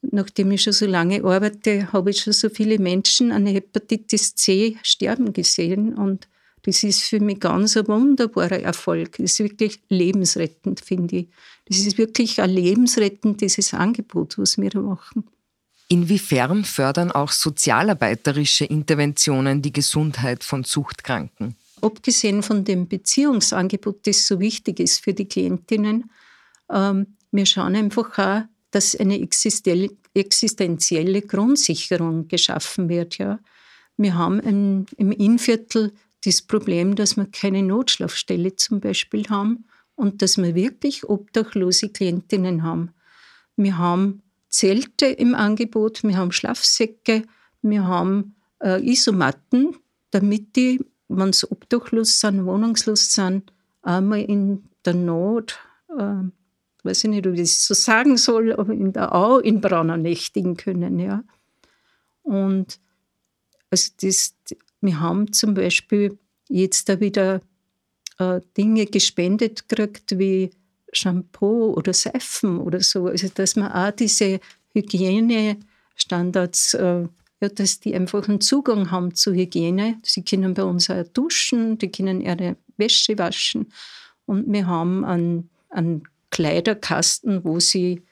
Nachdem 0.00 0.50
ich 0.50 0.62
schon 0.62 0.72
so 0.72 0.86
lange 0.86 1.22
arbeite, 1.22 1.92
habe 1.92 2.10
ich 2.10 2.20
schon 2.20 2.32
so 2.32 2.48
viele 2.48 2.78
Menschen 2.78 3.30
an 3.30 3.46
Hepatitis 3.46 4.34
C 4.34 4.76
sterben 4.82 5.32
gesehen. 5.32 5.94
Und 5.94 6.26
das 6.62 6.82
ist 6.82 7.02
für 7.02 7.20
mich 7.20 7.40
ganz 7.40 7.76
ein 7.76 7.86
wunderbarer 7.86 8.60
Erfolg. 8.60 9.18
Das 9.18 9.32
ist 9.32 9.38
wirklich 9.40 9.80
lebensrettend, 9.88 10.80
finde 10.80 11.16
ich. 11.16 11.28
Das 11.66 11.78
ist 11.78 11.98
wirklich 11.98 12.40
ein 12.40 12.50
lebensrettend, 12.50 13.40
dieses 13.40 13.72
Angebot, 13.72 14.36
was 14.38 14.58
wir 14.58 14.70
da 14.70 14.80
machen. 14.80 15.24
Inwiefern 15.88 16.64
fördern 16.64 17.12
auch 17.12 17.30
sozialarbeiterische 17.30 18.64
Interventionen 18.64 19.62
die 19.62 19.72
Gesundheit 19.72 20.42
von 20.42 20.64
Suchtkranken? 20.64 21.54
Abgesehen 21.82 22.42
von 22.42 22.64
dem 22.64 22.88
Beziehungsangebot, 22.88 24.06
das 24.06 24.26
so 24.26 24.40
wichtig 24.40 24.80
ist 24.80 25.04
für 25.04 25.12
die 25.12 25.26
Klientinnen, 25.26 26.10
ähm, 26.70 27.18
wir 27.30 27.46
schauen 27.46 27.76
einfach 27.76 28.18
auch, 28.18 28.42
dass 28.70 28.96
eine 28.96 29.20
existenzielle 29.20 31.22
Grundsicherung 31.22 32.28
geschaffen 32.28 32.88
wird. 32.88 33.18
Ja. 33.18 33.38
Wir 33.96 34.14
haben 34.14 34.40
im, 34.40 34.86
im 34.96 35.12
Innviertel 35.12 35.92
das 36.24 36.40
Problem, 36.40 36.94
dass 36.94 37.16
wir 37.16 37.26
keine 37.26 37.62
Notschlafstelle 37.62 38.56
zum 38.56 38.80
Beispiel 38.80 39.28
haben 39.28 39.66
und 40.02 40.20
dass 40.20 40.36
wir 40.36 40.56
wirklich 40.56 41.08
obdachlose 41.08 41.90
Klientinnen 41.90 42.64
haben. 42.64 42.90
Wir 43.54 43.78
haben 43.78 44.22
Zelte 44.48 45.06
im 45.06 45.36
Angebot, 45.36 46.02
wir 46.02 46.16
haben 46.16 46.32
Schlafsäcke, 46.32 47.22
wir 47.62 47.86
haben 47.86 48.34
äh, 48.60 48.82
Isomatten, 48.84 49.76
damit 50.10 50.56
die, 50.56 50.84
wenn 51.06 51.32
sie 51.32 51.48
obdachlos 51.48 52.18
sind, 52.18 52.44
wohnungslos 52.46 53.14
sind, 53.14 53.52
einmal 53.82 54.22
in 54.22 54.64
der 54.84 54.94
Not, 54.94 55.60
äh, 55.96 56.24
weiß 56.82 57.04
ich 57.04 57.10
nicht, 57.10 57.26
ob 57.28 57.34
ich 57.34 57.42
das 57.42 57.64
so 57.64 57.74
sagen 57.74 58.16
soll, 58.16 58.52
aber 58.54 58.72
in 58.72 58.92
der 58.92 59.14
Au 59.14 59.38
in 59.38 59.60
Braunau 59.60 59.96
nächtigen 59.96 60.56
können. 60.56 60.98
Ja. 60.98 61.22
Und 62.22 62.80
also 63.70 63.92
das, 64.00 64.34
wir 64.80 64.98
haben 64.98 65.32
zum 65.32 65.54
Beispiel 65.54 66.18
jetzt 66.48 66.88
da 66.88 66.98
wieder 66.98 67.40
äh, 68.22 68.40
Dinge 68.56 68.86
gespendet 68.86 69.68
gekriegt, 69.68 70.18
wie 70.18 70.50
Shampoo 70.92 71.74
oder 71.74 71.92
Seifen 71.92 72.58
oder 72.58 72.80
so. 72.80 73.06
Also 73.06 73.28
dass 73.34 73.56
man 73.56 73.72
auch 73.72 73.90
diese 73.90 74.40
Hygienestandards, 74.74 76.74
äh, 76.74 77.06
ja, 77.40 77.48
dass 77.48 77.80
die 77.80 77.94
einfach 77.94 78.28
einen 78.28 78.40
Zugang 78.40 78.90
haben 78.90 79.14
zu 79.14 79.32
Hygiene. 79.32 79.98
Sie 80.04 80.22
können 80.22 80.54
bei 80.54 80.64
uns 80.64 80.90
auch 80.90 81.04
duschen, 81.12 81.78
die 81.78 81.90
können 81.90 82.20
ihre 82.20 82.56
Wäsche 82.76 83.18
waschen. 83.18 83.72
Und 84.26 84.52
wir 84.52 84.66
haben 84.66 85.04
einen, 85.04 85.50
einen 85.70 86.04
Kleiderkasten, 86.30 87.44
wo 87.44 87.58
sie 87.58 88.02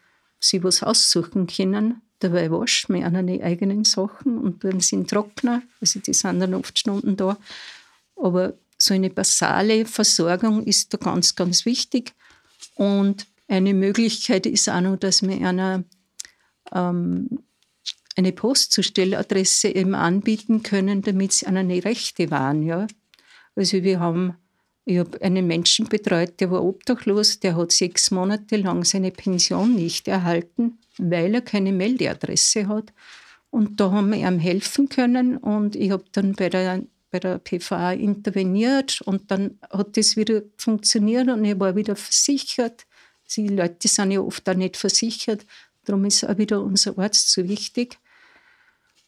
sich 0.40 0.64
was 0.64 0.83
aussuchen 0.83 1.47
können. 1.47 2.02
Dabei 2.19 2.50
waschen 2.50 2.97
wir 2.97 3.23
die 3.23 3.43
eigenen 3.43 3.85
Sachen 3.85 4.38
und 4.38 4.64
dann 4.64 4.81
sind 4.81 5.09
Trockner, 5.09 5.62
also 5.81 6.00
die 6.00 6.12
sind 6.12 6.40
dann 6.40 6.55
oft 6.55 6.79
Stunden 6.79 7.17
da. 7.17 7.38
Aber 8.17 8.55
so 8.81 8.95
eine 8.95 9.11
basale 9.11 9.85
Versorgung 9.85 10.65
ist 10.65 10.95
da 10.95 10.99
ganz, 10.99 11.35
ganz 11.35 11.67
wichtig. 11.67 12.15
Und 12.75 13.27
eine 13.49 13.75
Möglichkeit 13.75 14.47
ist 14.47 14.69
auch 14.69 14.81
noch, 14.81 14.97
dass 14.97 15.23
wir 15.23 15.47
einer 15.47 15.85
ähm, 16.73 17.43
eine 18.17 18.33
Postzustelladresse 18.33 19.69
eben 19.69 19.95
anbieten 19.95 20.63
können, 20.63 21.03
damit 21.03 21.33
sie 21.33 21.47
eine 21.47 21.85
Rechte 21.85 22.31
waren. 22.31 22.63
Ja? 22.63 22.87
Also 23.57 23.83
wir 23.83 24.01
haben, 24.01 24.35
ich 24.85 24.99
habe 24.99 25.21
einen 25.23 25.47
Menschen 25.47 25.89
betreut, 25.89 26.41
der 26.41 26.51
war 26.51 26.65
obdachlos, 26.65 27.41
der 27.41 27.57
hat 27.57 27.73
sechs 27.73 28.11
Monate 28.11 28.57
lang 28.57 28.85
seine 28.85 29.11
Pension 29.11 29.75
nicht 29.75 30.09
erhalten, 30.09 30.79
weil 30.99 31.35
er 31.35 31.43
keine 31.43 31.73
Meldeadresse 31.73 32.69
hat. 32.69 32.93
Und 33.51 33.81
da 33.81 33.91
haben 33.91 34.11
wir 34.11 34.19
ihm 34.29 34.39
helfen 34.39 34.89
können 34.89 35.37
und 35.37 35.75
ich 35.75 35.91
habe 35.91 36.05
dann 36.13 36.35
bei 36.35 36.49
der, 36.49 36.85
bei 37.11 37.19
der 37.19 37.38
PVA 37.38 37.93
interveniert 37.93 39.00
und 39.02 39.31
dann 39.31 39.59
hat 39.71 39.97
das 39.97 40.17
wieder 40.17 40.43
funktioniert 40.57 41.29
und 41.29 41.45
er 41.45 41.59
war 41.59 41.76
wieder 41.76 41.97
versichert. 41.97 42.87
Die 43.37 43.49
Leute 43.49 43.88
sind 43.88 44.11
ja 44.11 44.21
oft 44.21 44.49
auch 44.49 44.55
nicht 44.55 44.76
versichert, 44.76 45.47
darum 45.85 46.05
ist 46.05 46.25
auch 46.25 46.38
wieder 46.38 46.61
unser 46.62 46.99
Arzt 46.99 47.31
so 47.31 47.49
wichtig. 47.49 47.99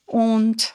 Und 0.07 0.75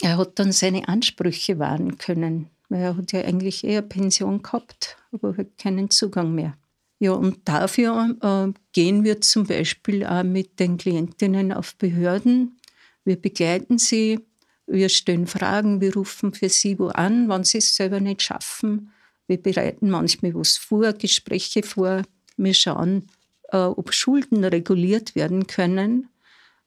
er 0.00 0.18
hat 0.18 0.38
dann 0.38 0.52
seine 0.52 0.88
Ansprüche 0.88 1.58
wahren 1.58 1.98
können, 1.98 2.50
weil 2.68 2.82
er 2.82 2.96
hat 2.96 3.12
ja 3.12 3.22
eigentlich 3.22 3.64
eher 3.64 3.82
Pension 3.82 4.42
gehabt, 4.42 4.96
aber 5.12 5.36
hat 5.36 5.58
keinen 5.58 5.90
Zugang 5.90 6.34
mehr. 6.34 6.56
Ja, 6.98 7.12
und 7.12 7.40
dafür 7.46 8.16
äh, 8.22 8.58
gehen 8.72 9.04
wir 9.04 9.20
zum 9.20 9.46
Beispiel 9.46 10.04
auch 10.06 10.22
mit 10.22 10.58
den 10.60 10.78
Klientinnen 10.78 11.52
auf 11.52 11.74
Behörden. 11.76 12.58
Wir 13.04 13.20
begleiten 13.20 13.78
sie, 13.78 14.20
wir 14.66 14.88
stellen 14.88 15.26
Fragen, 15.26 15.80
wir 15.80 15.94
rufen 15.94 16.32
für 16.32 16.48
sie 16.48 16.78
wo 16.78 16.88
an, 16.88 17.28
wenn 17.28 17.44
sie 17.44 17.58
es 17.58 17.76
selber 17.76 18.00
nicht 18.00 18.22
schaffen. 18.22 18.90
Wir 19.26 19.42
bereiten 19.42 19.90
manchmal 19.90 20.34
was 20.34 20.56
vor, 20.56 20.92
Gespräche 20.92 21.62
vor. 21.62 22.02
Wir 22.36 22.54
schauen, 22.54 23.08
äh, 23.50 23.58
ob 23.58 23.92
Schulden 23.92 24.44
reguliert 24.44 25.14
werden 25.14 25.46
können. 25.46 26.08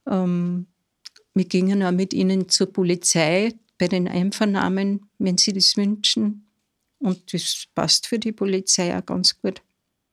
Ähm, 0.07 0.67
wir 1.33 1.45
gingen 1.45 1.83
auch 1.83 1.91
mit 1.91 2.13
ihnen 2.13 2.49
zur 2.49 2.71
Polizei 2.71 3.53
bei 3.77 3.87
den 3.87 4.07
Einvernahmen, 4.07 5.09
wenn 5.19 5.37
sie 5.37 5.53
das 5.53 5.77
wünschen. 5.77 6.47
Und 6.99 7.33
das 7.33 7.65
passt 7.73 8.07
für 8.07 8.19
die 8.19 8.33
Polizei 8.33 8.97
auch 8.97 9.05
ganz 9.05 9.39
gut. 9.41 9.61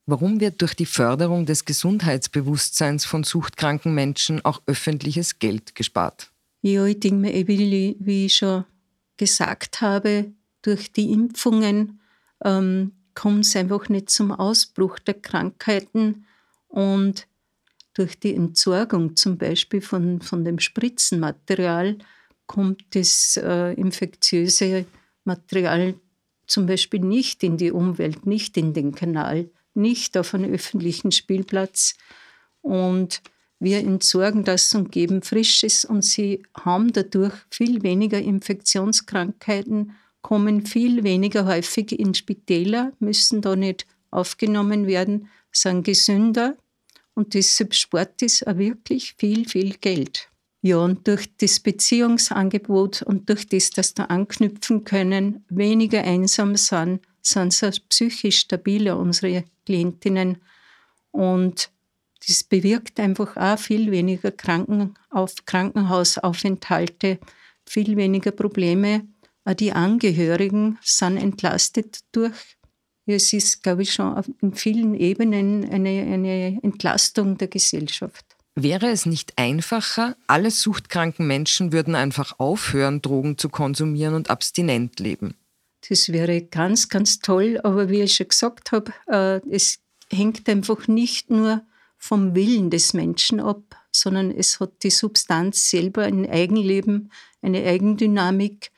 Warum 0.09 0.39
wird 0.39 0.63
durch 0.63 0.75
die 0.75 0.87
Förderung 0.87 1.47
des 1.47 1.65
Gesundheitsbewusstseins 1.65 3.05
von 3.05 3.25
suchtkranken 3.25 3.93
Menschen 3.93 4.45
auch 4.45 4.63
öffentliches 4.67 5.41
Geld 5.41 5.75
gespart? 5.75 6.31
Ja, 6.67 6.85
ich 6.85 6.99
denke 6.99 7.19
mir, 7.19 7.47
wie, 7.47 7.97
wie 8.01 8.27
ich 8.27 8.35
schon 8.35 8.65
gesagt 9.17 9.83
habe, 9.83 10.33
durch 10.63 10.93
die 10.93 11.13
Impfungen 11.13 12.01
ähm, 12.43 12.91
kommt 13.15 13.45
es 13.45 13.55
einfach 13.55 13.89
nicht 13.89 14.11
zum 14.11 14.33
Ausbruch 14.33 14.99
der 14.99 15.15
Krankheiten 15.15 16.27
und 16.67 17.29
durch 17.95 18.19
die 18.19 18.35
Entsorgung 18.35 19.15
zum 19.15 19.39
Beispiel 19.39 19.81
von, 19.81 20.21
von 20.23 20.45
dem 20.45 20.59
Spritzenmaterial 20.59 21.99
kommt 22.47 22.83
das 22.97 23.37
äh, 23.41 23.73
infektiöse 23.75 24.87
Material 25.23 25.95
zum 26.49 26.67
Beispiel 26.67 26.99
nicht 26.99 27.45
in 27.45 27.59
die 27.59 27.71
Umwelt, 27.71 28.27
nicht 28.27 28.57
in 28.57 28.73
den 28.73 28.93
Kanal, 28.93 29.51
nicht 29.75 30.19
auf 30.19 30.35
einen 30.35 30.53
öffentlichen 30.53 31.13
Spielplatz. 31.13 31.95
Und 32.61 33.23
wir 33.59 33.79
entsorgen 33.79 34.45
das 34.45 34.75
und 34.75 34.93
geben 34.93 35.23
Frisches 35.23 35.85
und 35.85 36.03
sie 36.03 36.43
haben 36.55 36.93
dadurch 36.93 37.35
viel 37.51 37.83
weniger 37.83 38.21
Infektionskrankheiten, 38.21 39.93
kommen 40.21 40.67
viel 40.67 41.05
weniger 41.05 41.47
häufig 41.47 41.99
in 41.99 42.15
Spitäler, 42.15 42.93
müssen 42.99 43.41
da 43.41 43.57
nicht 43.57 43.87
aufgenommen 44.11 44.87
werden, 44.87 45.29
sind 45.53 45.85
gesünder 45.85 46.57
und 47.15 47.33
deshalb 47.35 47.75
Sport 47.75 48.21
ist 48.23 48.47
auch 48.47 48.59
wirklich 48.59 49.15
viel, 49.17 49.49
viel 49.49 49.75
Geld. 49.79 50.29
Ja, 50.61 50.79
und 50.79 51.07
durch 51.07 51.29
das 51.39 51.61
Beziehungsangebot 51.61 53.03
und 53.03 53.29
durch 53.29 53.49
das, 53.49 53.71
dass 53.71 53.95
da 53.95 54.05
anknüpfen 54.05 54.85
können, 54.85 55.45
weniger 55.49 56.03
einsam 56.03 56.57
sind, 56.57 57.01
sind 57.23 57.53
sie 57.53 57.71
psychisch 57.89 58.41
stabiler, 58.41 58.99
unsere 58.99 59.45
Klientinnen. 59.65 60.39
Und 61.11 61.71
das 62.27 62.45
bewirkt 62.45 63.01
einfach 63.01 63.37
auch 63.37 63.59
viel 63.59 63.91
weniger 63.91 64.31
Krankenauf 64.31 65.35
Krankenhausaufenthalte, 65.45 67.19
viel 67.65 67.97
weniger 67.97 68.31
Probleme. 68.31 69.07
Auch 69.45 69.55
die 69.55 69.73
Angehörigen 69.73 70.79
sind 70.83 71.17
entlastet 71.17 72.01
durch 72.13 72.57
es 73.07 73.33
ist, 73.33 73.63
glaube 73.63 73.83
ich, 73.83 73.93
schon 73.93 74.21
in 74.43 74.55
vielen 74.55 74.95
Ebenen 74.95 75.69
eine, 75.71 76.03
eine 76.03 76.59
Entlastung 76.63 77.39
der 77.39 77.49
Gesellschaft. 77.49 78.25
Wäre 78.57 78.89
es 78.89 79.07
nicht 79.07 79.35
einfacher, 79.37 80.17
alle 80.27 80.51
suchtkranken 80.51 81.27
Menschen 81.27 81.73
würden 81.73 81.95
einfach 81.95 82.39
aufhören, 82.39 83.03
Drogen 83.03 83.39
zu 83.39 83.49
konsumieren 83.49 84.15
und 84.15 84.31
abstinent 84.31 84.99
leben? 84.99 85.37
Das 85.89 86.11
wäre 86.11 86.43
ganz, 86.43 86.89
ganz 86.89 87.21
toll, 87.21 87.61
aber 87.63 87.91
wie 87.91 88.01
ich 88.01 88.15
schon 88.15 88.29
gesagt 88.29 88.73
habe, 88.73 88.93
äh, 89.07 89.41
es 89.49 89.79
hängt 90.11 90.49
einfach 90.49 90.89
nicht 90.89 91.31
nur 91.31 91.63
vom 91.99 92.35
Willen 92.35 92.71
des 92.71 92.93
Menschen 92.95 93.41
ab, 93.41 93.77
sondern 93.93 94.31
es 94.31 94.61
hat 94.61 94.83
die 94.83 94.91
Substanz 94.91 95.71
selber 95.71 96.05
ein 96.05 96.29
Eigenleben, 96.29 97.11
eine 97.43 97.65
Eigendynamik 97.65 98.71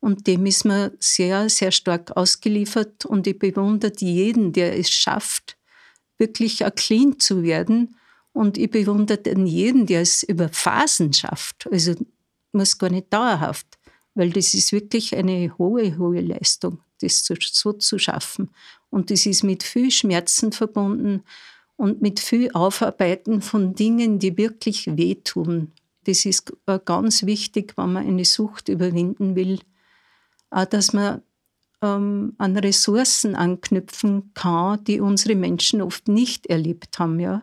und 0.00 0.26
dem 0.26 0.46
ist 0.46 0.64
man 0.64 0.92
sehr, 0.98 1.48
sehr 1.48 1.70
stark 1.70 2.16
ausgeliefert. 2.16 3.04
Und 3.04 3.26
ich 3.26 3.38
bewundere 3.38 3.92
jeden, 3.98 4.52
der 4.52 4.78
es 4.78 4.90
schafft, 4.90 5.58
wirklich 6.18 6.64
clean 6.74 7.20
zu 7.20 7.42
werden. 7.42 7.96
Und 8.32 8.56
ich 8.56 8.70
bewundere 8.70 9.38
jeden, 9.44 9.86
der 9.86 10.00
es 10.00 10.22
über 10.22 10.48
Phasen 10.48 11.12
schafft. 11.12 11.68
Also 11.70 11.94
muss 12.52 12.78
gar 12.78 12.90
nicht 12.90 13.12
dauerhaft, 13.12 13.78
weil 14.14 14.30
das 14.30 14.54
ist 14.54 14.72
wirklich 14.72 15.14
eine 15.14 15.56
hohe, 15.58 15.98
hohe 15.98 16.20
Leistung, 16.20 16.80
das 17.00 17.22
so 17.24 17.72
zu 17.74 17.98
schaffen. 17.98 18.50
Und 18.88 19.10
das 19.10 19.26
ist 19.26 19.44
mit 19.44 19.62
viel 19.62 19.90
Schmerzen 19.90 20.52
verbunden 20.52 21.22
und 21.80 22.02
mit 22.02 22.20
viel 22.20 22.50
Aufarbeiten 22.52 23.40
von 23.42 23.74
Dingen, 23.74 24.18
die 24.18 24.36
wirklich 24.36 24.86
wehtun. 24.96 25.72
Das 26.04 26.24
ist 26.24 26.52
ganz 26.84 27.24
wichtig, 27.24 27.74
wenn 27.76 27.92
man 27.92 28.06
eine 28.06 28.24
Sucht 28.24 28.68
überwinden 28.68 29.34
will 29.34 29.58
dass 30.70 30.92
man 30.92 31.22
ähm, 31.82 32.34
an 32.38 32.56
Ressourcen 32.56 33.34
anknüpfen 33.34 34.32
kann, 34.34 34.82
die 34.84 35.00
unsere 35.00 35.34
Menschen 35.34 35.80
oft 35.80 36.08
nicht 36.08 36.46
erlebt 36.46 36.98
haben. 36.98 37.20
Ja? 37.20 37.42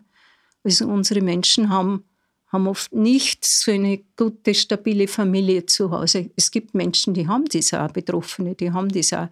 Also 0.63 0.88
unsere 0.88 1.21
Menschen 1.21 1.69
haben, 1.69 2.04
haben 2.47 2.67
oft 2.67 2.93
nicht 2.93 3.45
so 3.45 3.71
eine 3.71 4.00
gute, 4.15 4.54
stabile 4.54 5.08
Familie 5.08 5.65
zu 5.65 5.91
Hause. 5.91 6.30
Es 6.36 6.52
gibt 6.52 6.73
Menschen, 6.73 7.13
die 7.13 7.28
haben 7.28 7.45
das 7.45 7.73
auch, 7.73 7.91
Betroffene, 7.91 8.56
die 8.56 8.71
haben 8.71 8.89
das 8.89 9.13
auch. 9.13 9.30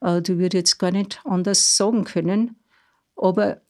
Äh, 0.00 0.22
du 0.22 0.38
würde 0.38 0.58
jetzt 0.58 0.78
gar 0.78 0.90
nicht 0.90 1.20
anders 1.24 1.76
sagen 1.76 2.04
können. 2.04 2.56
Aber 3.16 3.60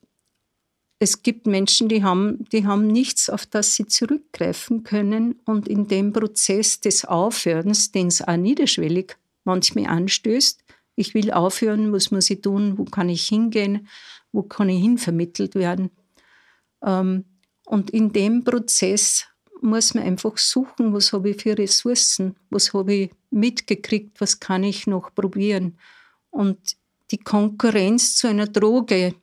es 1.00 1.22
gibt 1.22 1.46
Menschen, 1.46 1.88
die 1.88 2.02
haben, 2.02 2.44
die 2.50 2.66
haben 2.66 2.88
nichts, 2.88 3.30
auf 3.30 3.46
das 3.46 3.74
sie 3.74 3.86
zurückgreifen 3.86 4.82
können. 4.82 5.38
Und 5.44 5.68
in 5.68 5.86
dem 5.86 6.12
Prozess 6.12 6.80
des 6.80 7.04
Aufhörens, 7.04 7.92
den 7.92 8.08
es 8.08 8.20
auch 8.20 8.36
niederschwellig 8.36 9.16
manchmal 9.44 9.86
anstößt. 9.86 10.64
Ich 10.96 11.14
will 11.14 11.30
aufhören, 11.30 11.92
was 11.92 12.10
muss 12.10 12.30
ich 12.30 12.40
tun, 12.40 12.76
wo 12.76 12.84
kann 12.84 13.08
ich 13.08 13.28
hingehen, 13.28 13.86
wo 14.32 14.42
kann 14.42 14.68
ich 14.68 14.82
hinvermittelt 14.82 15.54
werden. 15.54 15.90
Ähm, 16.82 17.24
und 17.64 17.90
in 17.90 18.12
dem 18.12 18.42
Prozess 18.42 19.26
muss 19.60 19.94
man 19.94 20.04
einfach 20.04 20.36
suchen, 20.36 20.92
was 20.92 21.12
habe 21.12 21.30
ich 21.30 21.42
für 21.42 21.56
Ressourcen, 21.56 22.36
was 22.50 22.72
habe 22.72 22.94
ich 22.94 23.10
mitgekriegt, 23.30 24.20
was 24.20 24.40
kann 24.40 24.64
ich 24.64 24.86
noch 24.88 25.14
probieren. 25.14 25.78
Und 26.30 26.76
die 27.10 27.18
Konkurrenz 27.18 28.16
zu 28.16 28.28
einer 28.28 28.46
Droge, 28.46 29.14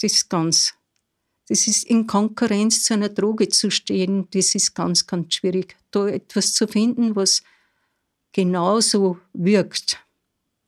das 0.00 0.12
ist 0.12 0.28
ganz, 0.30 0.74
das 1.48 1.66
ist 1.66 1.84
in 1.84 2.06
Konkurrenz 2.06 2.84
zu 2.84 2.94
einer 2.94 3.08
Droge 3.08 3.48
zu 3.48 3.70
stehen, 3.70 4.28
das 4.30 4.54
ist 4.54 4.74
ganz, 4.74 5.06
ganz 5.06 5.34
schwierig. 5.34 5.76
Da 5.90 6.06
etwas 6.06 6.54
zu 6.54 6.66
finden, 6.66 7.16
was 7.16 7.42
genauso 8.32 9.18
wirkt. 9.32 10.00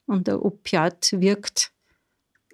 Und 0.06 0.26
der 0.26 0.44
Opiat 0.44 1.12
wirkt 1.12 1.72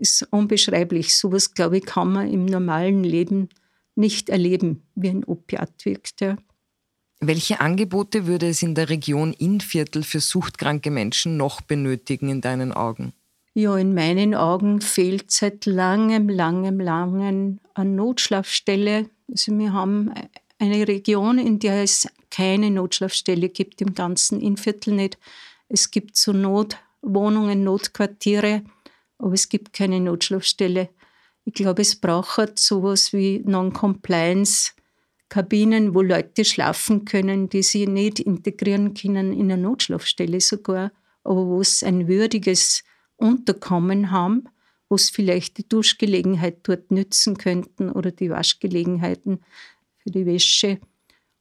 ist 0.03 0.27
unbeschreiblich. 0.31 1.17
Sowas, 1.17 1.55
glaube 1.55 1.79
ich, 1.79 1.87
kann 1.87 2.13
man 2.13 2.31
im 2.31 2.45
normalen 2.45 3.05
Leben 3.05 3.49
nicht 3.95 4.29
erleben, 4.29 4.83
wie 4.95 5.11
ein 5.11 5.25
Opiat 5.25 5.85
wirkt. 5.85 6.21
Ja. 6.21 6.37
Welche 7.21 7.61
Angebote 7.61 8.27
würde 8.27 8.49
es 8.49 8.63
in 8.63 8.75
der 8.75 8.89
Region 8.89 9.33
Innviertel 9.33 10.03
für 10.03 10.21
suchtkranke 10.21 10.91
Menschen 10.91 11.37
noch 11.37 11.61
benötigen 11.61 12.29
in 12.29 12.41
deinen 12.41 12.73
Augen? 12.73 13.13
Ja, 13.55 13.77
in 13.77 13.93
meinen 13.93 14.35
Augen 14.35 14.81
fehlt 14.81 15.31
seit 15.31 15.67
langem, 15.67 16.31
langem, 16.31 16.81
langem 16.81 17.61
eine 17.75 17.91
Notschlafstelle. 17.91 19.11
Also 19.31 19.59
wir 19.59 19.75
haben 19.75 20.11
eine 20.59 20.89
Region, 20.89 21.39
in 21.39 21.59
der 21.59 21.83
es 21.83 22.09
keine 22.31 22.71
Notschlafstelle 22.71 23.51
gibt, 23.51 23.83
im 23.83 23.95
ganzen 23.95 24.41
Innviertel 24.41 24.95
nicht. 24.95 25.19
Es 25.69 25.91
gibt 25.91 26.17
so 26.17 26.33
Notwohnungen, 26.33 27.63
Notquartiere, 27.63 28.63
aber 29.19 29.35
es 29.35 29.51
gibt 29.51 29.75
keine 29.75 30.01
Notschlafstelle. 30.01 30.89
Ich 31.45 31.53
glaube, 31.53 31.83
es 31.83 31.97
braucht 31.97 32.59
sowas 32.59 33.13
wie 33.13 33.43
Non-Compliance. 33.45 34.73
Kabinen, 35.29 35.95
wo 35.95 36.03
Leute 36.03 36.45
schlafen 36.45 37.05
können, 37.05 37.49
die 37.49 37.63
sie 37.63 37.87
nicht 37.87 38.21
integrieren 38.21 38.95
können 38.95 39.33
in 39.33 39.51
eine 39.51 39.61
Notschlafstelle 39.61 40.41
sogar, 40.41 40.93
aber 41.25 41.47
wo 41.47 41.61
es 41.61 41.83
ein 41.83 42.07
würdiges 42.07 42.85
Unterkommen 43.23 44.11
haben, 44.11 44.45
wo 44.89 44.97
es 44.97 45.11
vielleicht 45.11 45.59
die 45.59 45.69
Duschgelegenheit 45.69 46.59
dort 46.65 46.91
nützen 46.91 47.39
könnten 47.39 47.91
oder 47.91 48.11
die 48.11 48.31
Waschgelegenheiten 48.31 49.41
für 49.99 50.11
die 50.11 50.27
Wäsche 50.27 50.81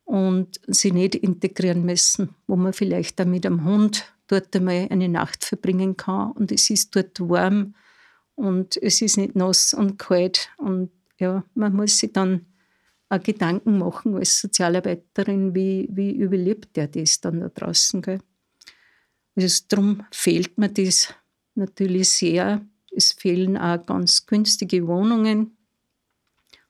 und 0.05 0.59
sie 0.67 0.91
nicht 0.91 1.15
integrieren 1.15 1.85
müssen, 1.85 2.29
wo 2.47 2.55
man 2.55 2.73
vielleicht 2.73 3.19
auch 3.19 3.25
mit 3.25 3.45
einem 3.45 3.65
Hund 3.65 4.13
dort 4.27 4.55
einmal 4.55 4.87
eine 4.89 5.09
Nacht 5.09 5.43
verbringen 5.43 5.97
kann 5.97 6.31
und 6.31 6.51
es 6.51 6.69
ist 6.69 6.95
dort 6.95 7.19
warm 7.19 7.75
und 8.35 8.77
es 8.77 9.01
ist 9.01 9.17
nicht 9.17 9.35
nass 9.35 9.73
und 9.73 9.97
kalt 9.97 10.49
und 10.57 10.91
ja, 11.19 11.43
man 11.53 11.73
muss 11.73 11.97
sich 11.99 12.13
dann 12.13 12.45
auch 13.09 13.21
Gedanken 13.21 13.77
machen 13.77 14.15
als 14.15 14.39
Sozialarbeiterin, 14.39 15.53
wie, 15.53 15.87
wie 15.91 16.11
überlebt 16.11 16.75
der 16.77 16.87
das 16.87 17.19
dann 17.19 17.41
da 17.41 17.49
draußen. 17.49 18.01
Gell? 18.01 18.19
Also 19.35 19.65
darum 19.67 20.03
fehlt 20.11 20.57
mir 20.57 20.69
das 20.69 21.13
natürlich 21.55 22.09
sehr. 22.09 22.65
Es 22.91 23.13
fehlen 23.13 23.57
auch 23.57 23.85
ganz 23.85 24.25
günstige 24.25 24.87
Wohnungen. 24.87 25.57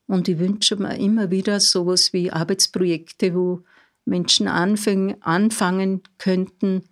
Und 0.07 0.27
ich 0.27 0.39
wünsche 0.39 0.75
mir 0.75 0.97
immer 0.97 1.31
wieder 1.31 1.59
sowas 1.59 2.13
wie 2.13 2.31
Arbeitsprojekte, 2.31 3.33
wo 3.33 3.63
Menschen 4.05 4.47
anfangen, 4.47 6.01
könnten, 6.17 6.83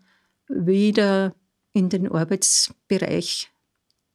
wieder 0.47 1.35
in 1.73 1.89
den 1.89 2.11
Arbeitsbereich, 2.11 3.51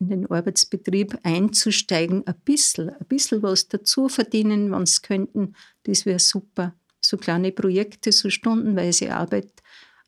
in 0.01 0.09
den 0.09 0.31
Arbeitsbetrieb 0.31 1.19
einzusteigen, 1.23 2.27
ein 2.27 2.35
bisschen, 2.45 2.91
ein 2.91 3.07
bisschen 3.07 3.43
was 3.43 3.69
dazu 3.69 4.09
verdienen, 4.09 4.73
wenn 4.73 4.87
sie 4.87 5.03
könnten, 5.03 5.55
das 5.85 6.07
wäre 6.07 6.19
super. 6.19 6.75
So 7.01 7.17
kleine 7.19 7.53
Projekte, 7.53 8.11
so 8.11 8.31
stundenweise 8.31 9.15
Arbeit, 9.15 9.53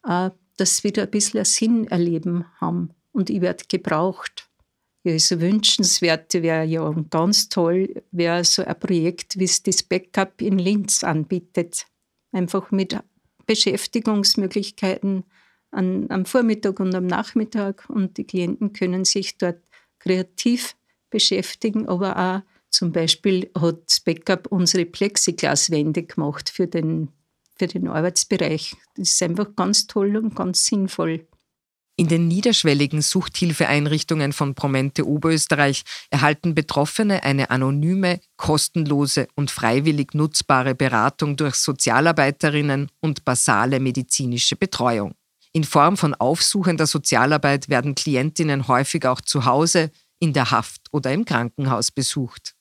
äh, 0.05 0.31
dass 0.57 0.79
sie 0.79 0.85
wieder 0.85 1.03
ein 1.03 1.11
bisschen 1.11 1.45
Sinn 1.45 1.87
erleben 1.89 2.47
haben 2.61 2.91
und 3.17 3.31
ich 3.31 3.41
werde 3.41 3.65
gebraucht. 3.69 4.49
Ja, 5.05 5.13
also 5.13 5.41
wünschenswert 5.41 6.35
wäre 6.35 6.65
ja 6.65 6.91
ganz 7.11 7.49
toll, 7.49 8.03
wäre 8.11 8.45
so 8.45 8.63
ein 8.65 8.79
Projekt, 8.79 9.39
wie 9.39 9.45
es 9.45 9.63
das 9.63 9.83
Backup 9.83 10.43
in 10.43 10.59
Linz 10.59 11.03
anbietet. 11.03 11.87
Einfach 12.33 12.71
mit 12.71 12.99
Beschäftigungsmöglichkeiten 13.47 15.25
an, 15.71 16.07
am 16.11 16.27
Vormittag 16.27 16.81
und 16.81 16.95
am 16.95 17.07
Nachmittag 17.07 17.89
und 17.89 18.19
die 18.19 18.25
Klienten 18.25 18.73
können 18.73 19.05
sich 19.05 19.39
dort 19.39 19.63
kreativ 19.99 20.77
beschäftigen, 21.09 21.89
aber 21.89 22.17
auch 22.19 22.41
zum 22.71 22.93
Beispiel 22.93 23.51
hat 23.59 23.79
das 23.87 24.01
Backup 24.01 24.49
unsere 24.51 24.85
Plexiglaswände 24.85 26.03
gemacht 26.03 26.51
für 26.51 26.67
den, 26.67 27.09
für 27.57 27.69
den 27.69 27.89
Arbeitsbereich. 27.89 28.77
Das 28.97 29.13
ist 29.13 29.23
einfach 29.23 29.55
ganz 29.57 29.87
toll 29.87 30.17
und 30.17 30.35
ganz 30.35 30.67
sinnvoll. 30.67 31.27
In 31.99 32.09
den 32.09 32.29
niederschwelligen 32.29 33.01
Suchthilfeeinrichtungen 33.01 34.35
von 34.35 34.55
Promente 34.55 35.07
Oberösterreich 35.07 35.83
erhalten 36.11 36.55
Betroffene 36.55 37.23
eine 37.23 37.49
anonyme, 37.49 38.21
kostenlose 38.37 39.29
und 39.35 39.51
freiwillig 39.51 40.13
nutzbare 40.13 40.75
Beratung 40.75 41.37
durch 41.37 41.55
Sozialarbeiterinnen 41.55 42.91
und 43.01 43.25
basale 43.25 43.81
medizinische 43.81 44.57
Betreuung. 44.57 45.15
In 45.53 45.65
Form 45.65 45.97
von 45.97 46.13
aufsuchender 46.13 46.87
Sozialarbeit 46.87 47.71
werden 47.71 47.95
Klientinnen 47.95 48.69
häufig 48.69 49.07
auch 49.07 49.23
zu 49.23 49.47
Hause, 49.47 49.91
in 50.19 50.35
der 50.35 50.51
Haft 50.51 50.83
oder 50.93 51.15
im 51.15 51.25
Krankenhaus 51.25 51.91
besucht. 51.91 52.55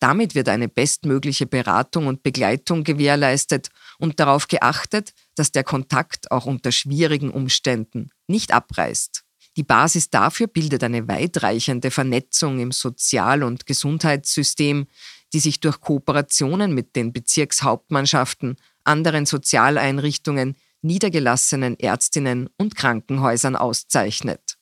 Damit 0.00 0.34
wird 0.34 0.48
eine 0.48 0.68
bestmögliche 0.68 1.46
Beratung 1.46 2.08
und 2.08 2.24
Begleitung 2.24 2.82
gewährleistet 2.82 3.68
und 3.98 4.18
darauf 4.18 4.48
geachtet, 4.48 5.12
dass 5.34 5.52
der 5.52 5.64
Kontakt 5.64 6.30
auch 6.30 6.46
unter 6.46 6.72
schwierigen 6.72 7.30
Umständen 7.30 8.10
nicht 8.26 8.52
abreißt. 8.52 9.24
Die 9.56 9.62
Basis 9.62 10.10
dafür 10.10 10.48
bildet 10.48 10.82
eine 10.82 11.06
weitreichende 11.06 11.90
Vernetzung 11.90 12.58
im 12.58 12.72
Sozial- 12.72 13.44
und 13.44 13.66
Gesundheitssystem, 13.66 14.86
die 15.32 15.40
sich 15.40 15.60
durch 15.60 15.80
Kooperationen 15.80 16.74
mit 16.74 16.96
den 16.96 17.12
Bezirkshauptmannschaften, 17.12 18.56
anderen 18.84 19.26
Sozialeinrichtungen, 19.26 20.56
niedergelassenen 20.82 21.78
Ärztinnen 21.78 22.50
und 22.56 22.76
Krankenhäusern 22.76 23.56
auszeichnet. 23.56 24.56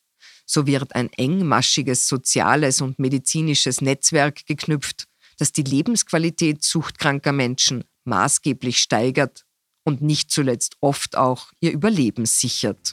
So 0.45 0.67
wird 0.67 0.95
ein 0.95 1.11
engmaschiges 1.15 2.07
soziales 2.07 2.81
und 2.81 2.99
medizinisches 2.99 3.81
Netzwerk 3.81 4.45
geknüpft, 4.47 5.07
das 5.39 5.53
die 5.53 5.63
Lebensqualität 5.63 6.63
suchtkranker 6.63 7.33
Menschen 7.33 7.85
maßgeblich 8.05 8.79
steigert 8.79 9.45
und 9.85 10.03
nicht 10.03 10.31
zuletzt 10.31 10.77
oft 10.81 11.17
auch 11.17 11.53
ihr 11.61 11.73
Überleben 11.73 12.27
sichert. 12.27 12.93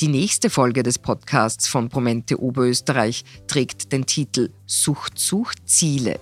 Die 0.00 0.08
nächste 0.08 0.48
Folge 0.48 0.82
des 0.82 0.98
Podcasts 0.98 1.68
von 1.68 1.90
Promente 1.90 2.40
Oberösterreich 2.40 3.22
trägt 3.46 3.92
den 3.92 4.06
Titel 4.06 4.50
Sucht 4.64 5.18
sucht 5.18 5.68
Ziele. 5.68 6.18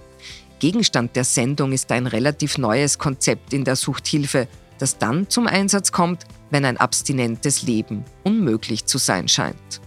Gegenstand 0.59 1.15
der 1.15 1.23
Sendung 1.23 1.71
ist 1.71 1.93
ein 1.93 2.09
relativ 2.09 2.59
neues 2.59 2.99
Konzept 2.99 3.53
in 3.53 3.63
der 3.63 3.77
Suchthilfe, 3.77 4.49
das 4.79 4.99
dann 4.99 5.31
zum 5.31 5.47
Einsatz 5.47 5.93
kommt, 5.93 6.25
wenn 6.51 6.65
ein 6.65 6.77
abstinentes 6.77 7.63
Leben 7.63 8.05
unmöglich 8.25 8.87
zu 8.87 8.99
sein 8.99 9.29
scheint. 9.29 9.81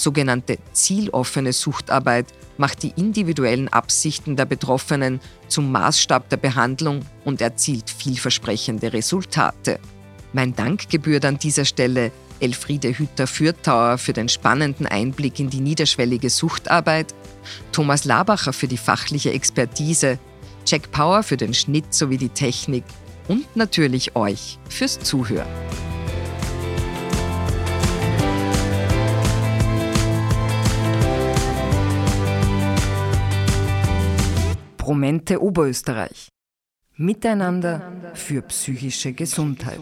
Sogenannte 0.00 0.58
zieloffene 0.72 1.52
Suchtarbeit 1.52 2.26
macht 2.56 2.82
die 2.82 2.92
individuellen 2.96 3.68
Absichten 3.68 4.34
der 4.34 4.46
Betroffenen 4.46 5.20
zum 5.48 5.70
Maßstab 5.70 6.28
der 6.30 6.38
Behandlung 6.38 7.00
und 7.24 7.40
erzielt 7.40 7.90
vielversprechende 7.90 8.92
Resultate. 8.92 9.78
Mein 10.32 10.54
Dank 10.54 10.88
gebührt 10.88 11.24
an 11.24 11.38
dieser 11.38 11.64
Stelle 11.64 12.12
Elfriede 12.40 12.96
Hütter-Fürthauer 12.98 13.98
für 13.98 14.14
den 14.14 14.30
spannenden 14.30 14.86
Einblick 14.86 15.38
in 15.38 15.50
die 15.50 15.60
niederschwellige 15.60 16.30
Suchtarbeit, 16.30 17.14
Thomas 17.70 18.06
Labacher 18.06 18.54
für 18.54 18.68
die 18.68 18.78
fachliche 18.78 19.32
Expertise, 19.32 20.18
Jack 20.66 20.90
Power 20.92 21.22
für 21.22 21.36
den 21.36 21.52
Schnitt 21.52 21.92
sowie 21.92 22.16
die 22.16 22.30
Technik 22.30 22.84
und 23.28 23.44
natürlich 23.54 24.16
euch 24.16 24.58
fürs 24.70 24.98
Zuhören. 25.00 25.89
Promente 34.90 35.40
Oberösterreich. 35.40 36.30
Miteinander 36.96 37.92
für 38.14 38.42
psychische 38.42 39.12
Gesundheit. 39.12 39.78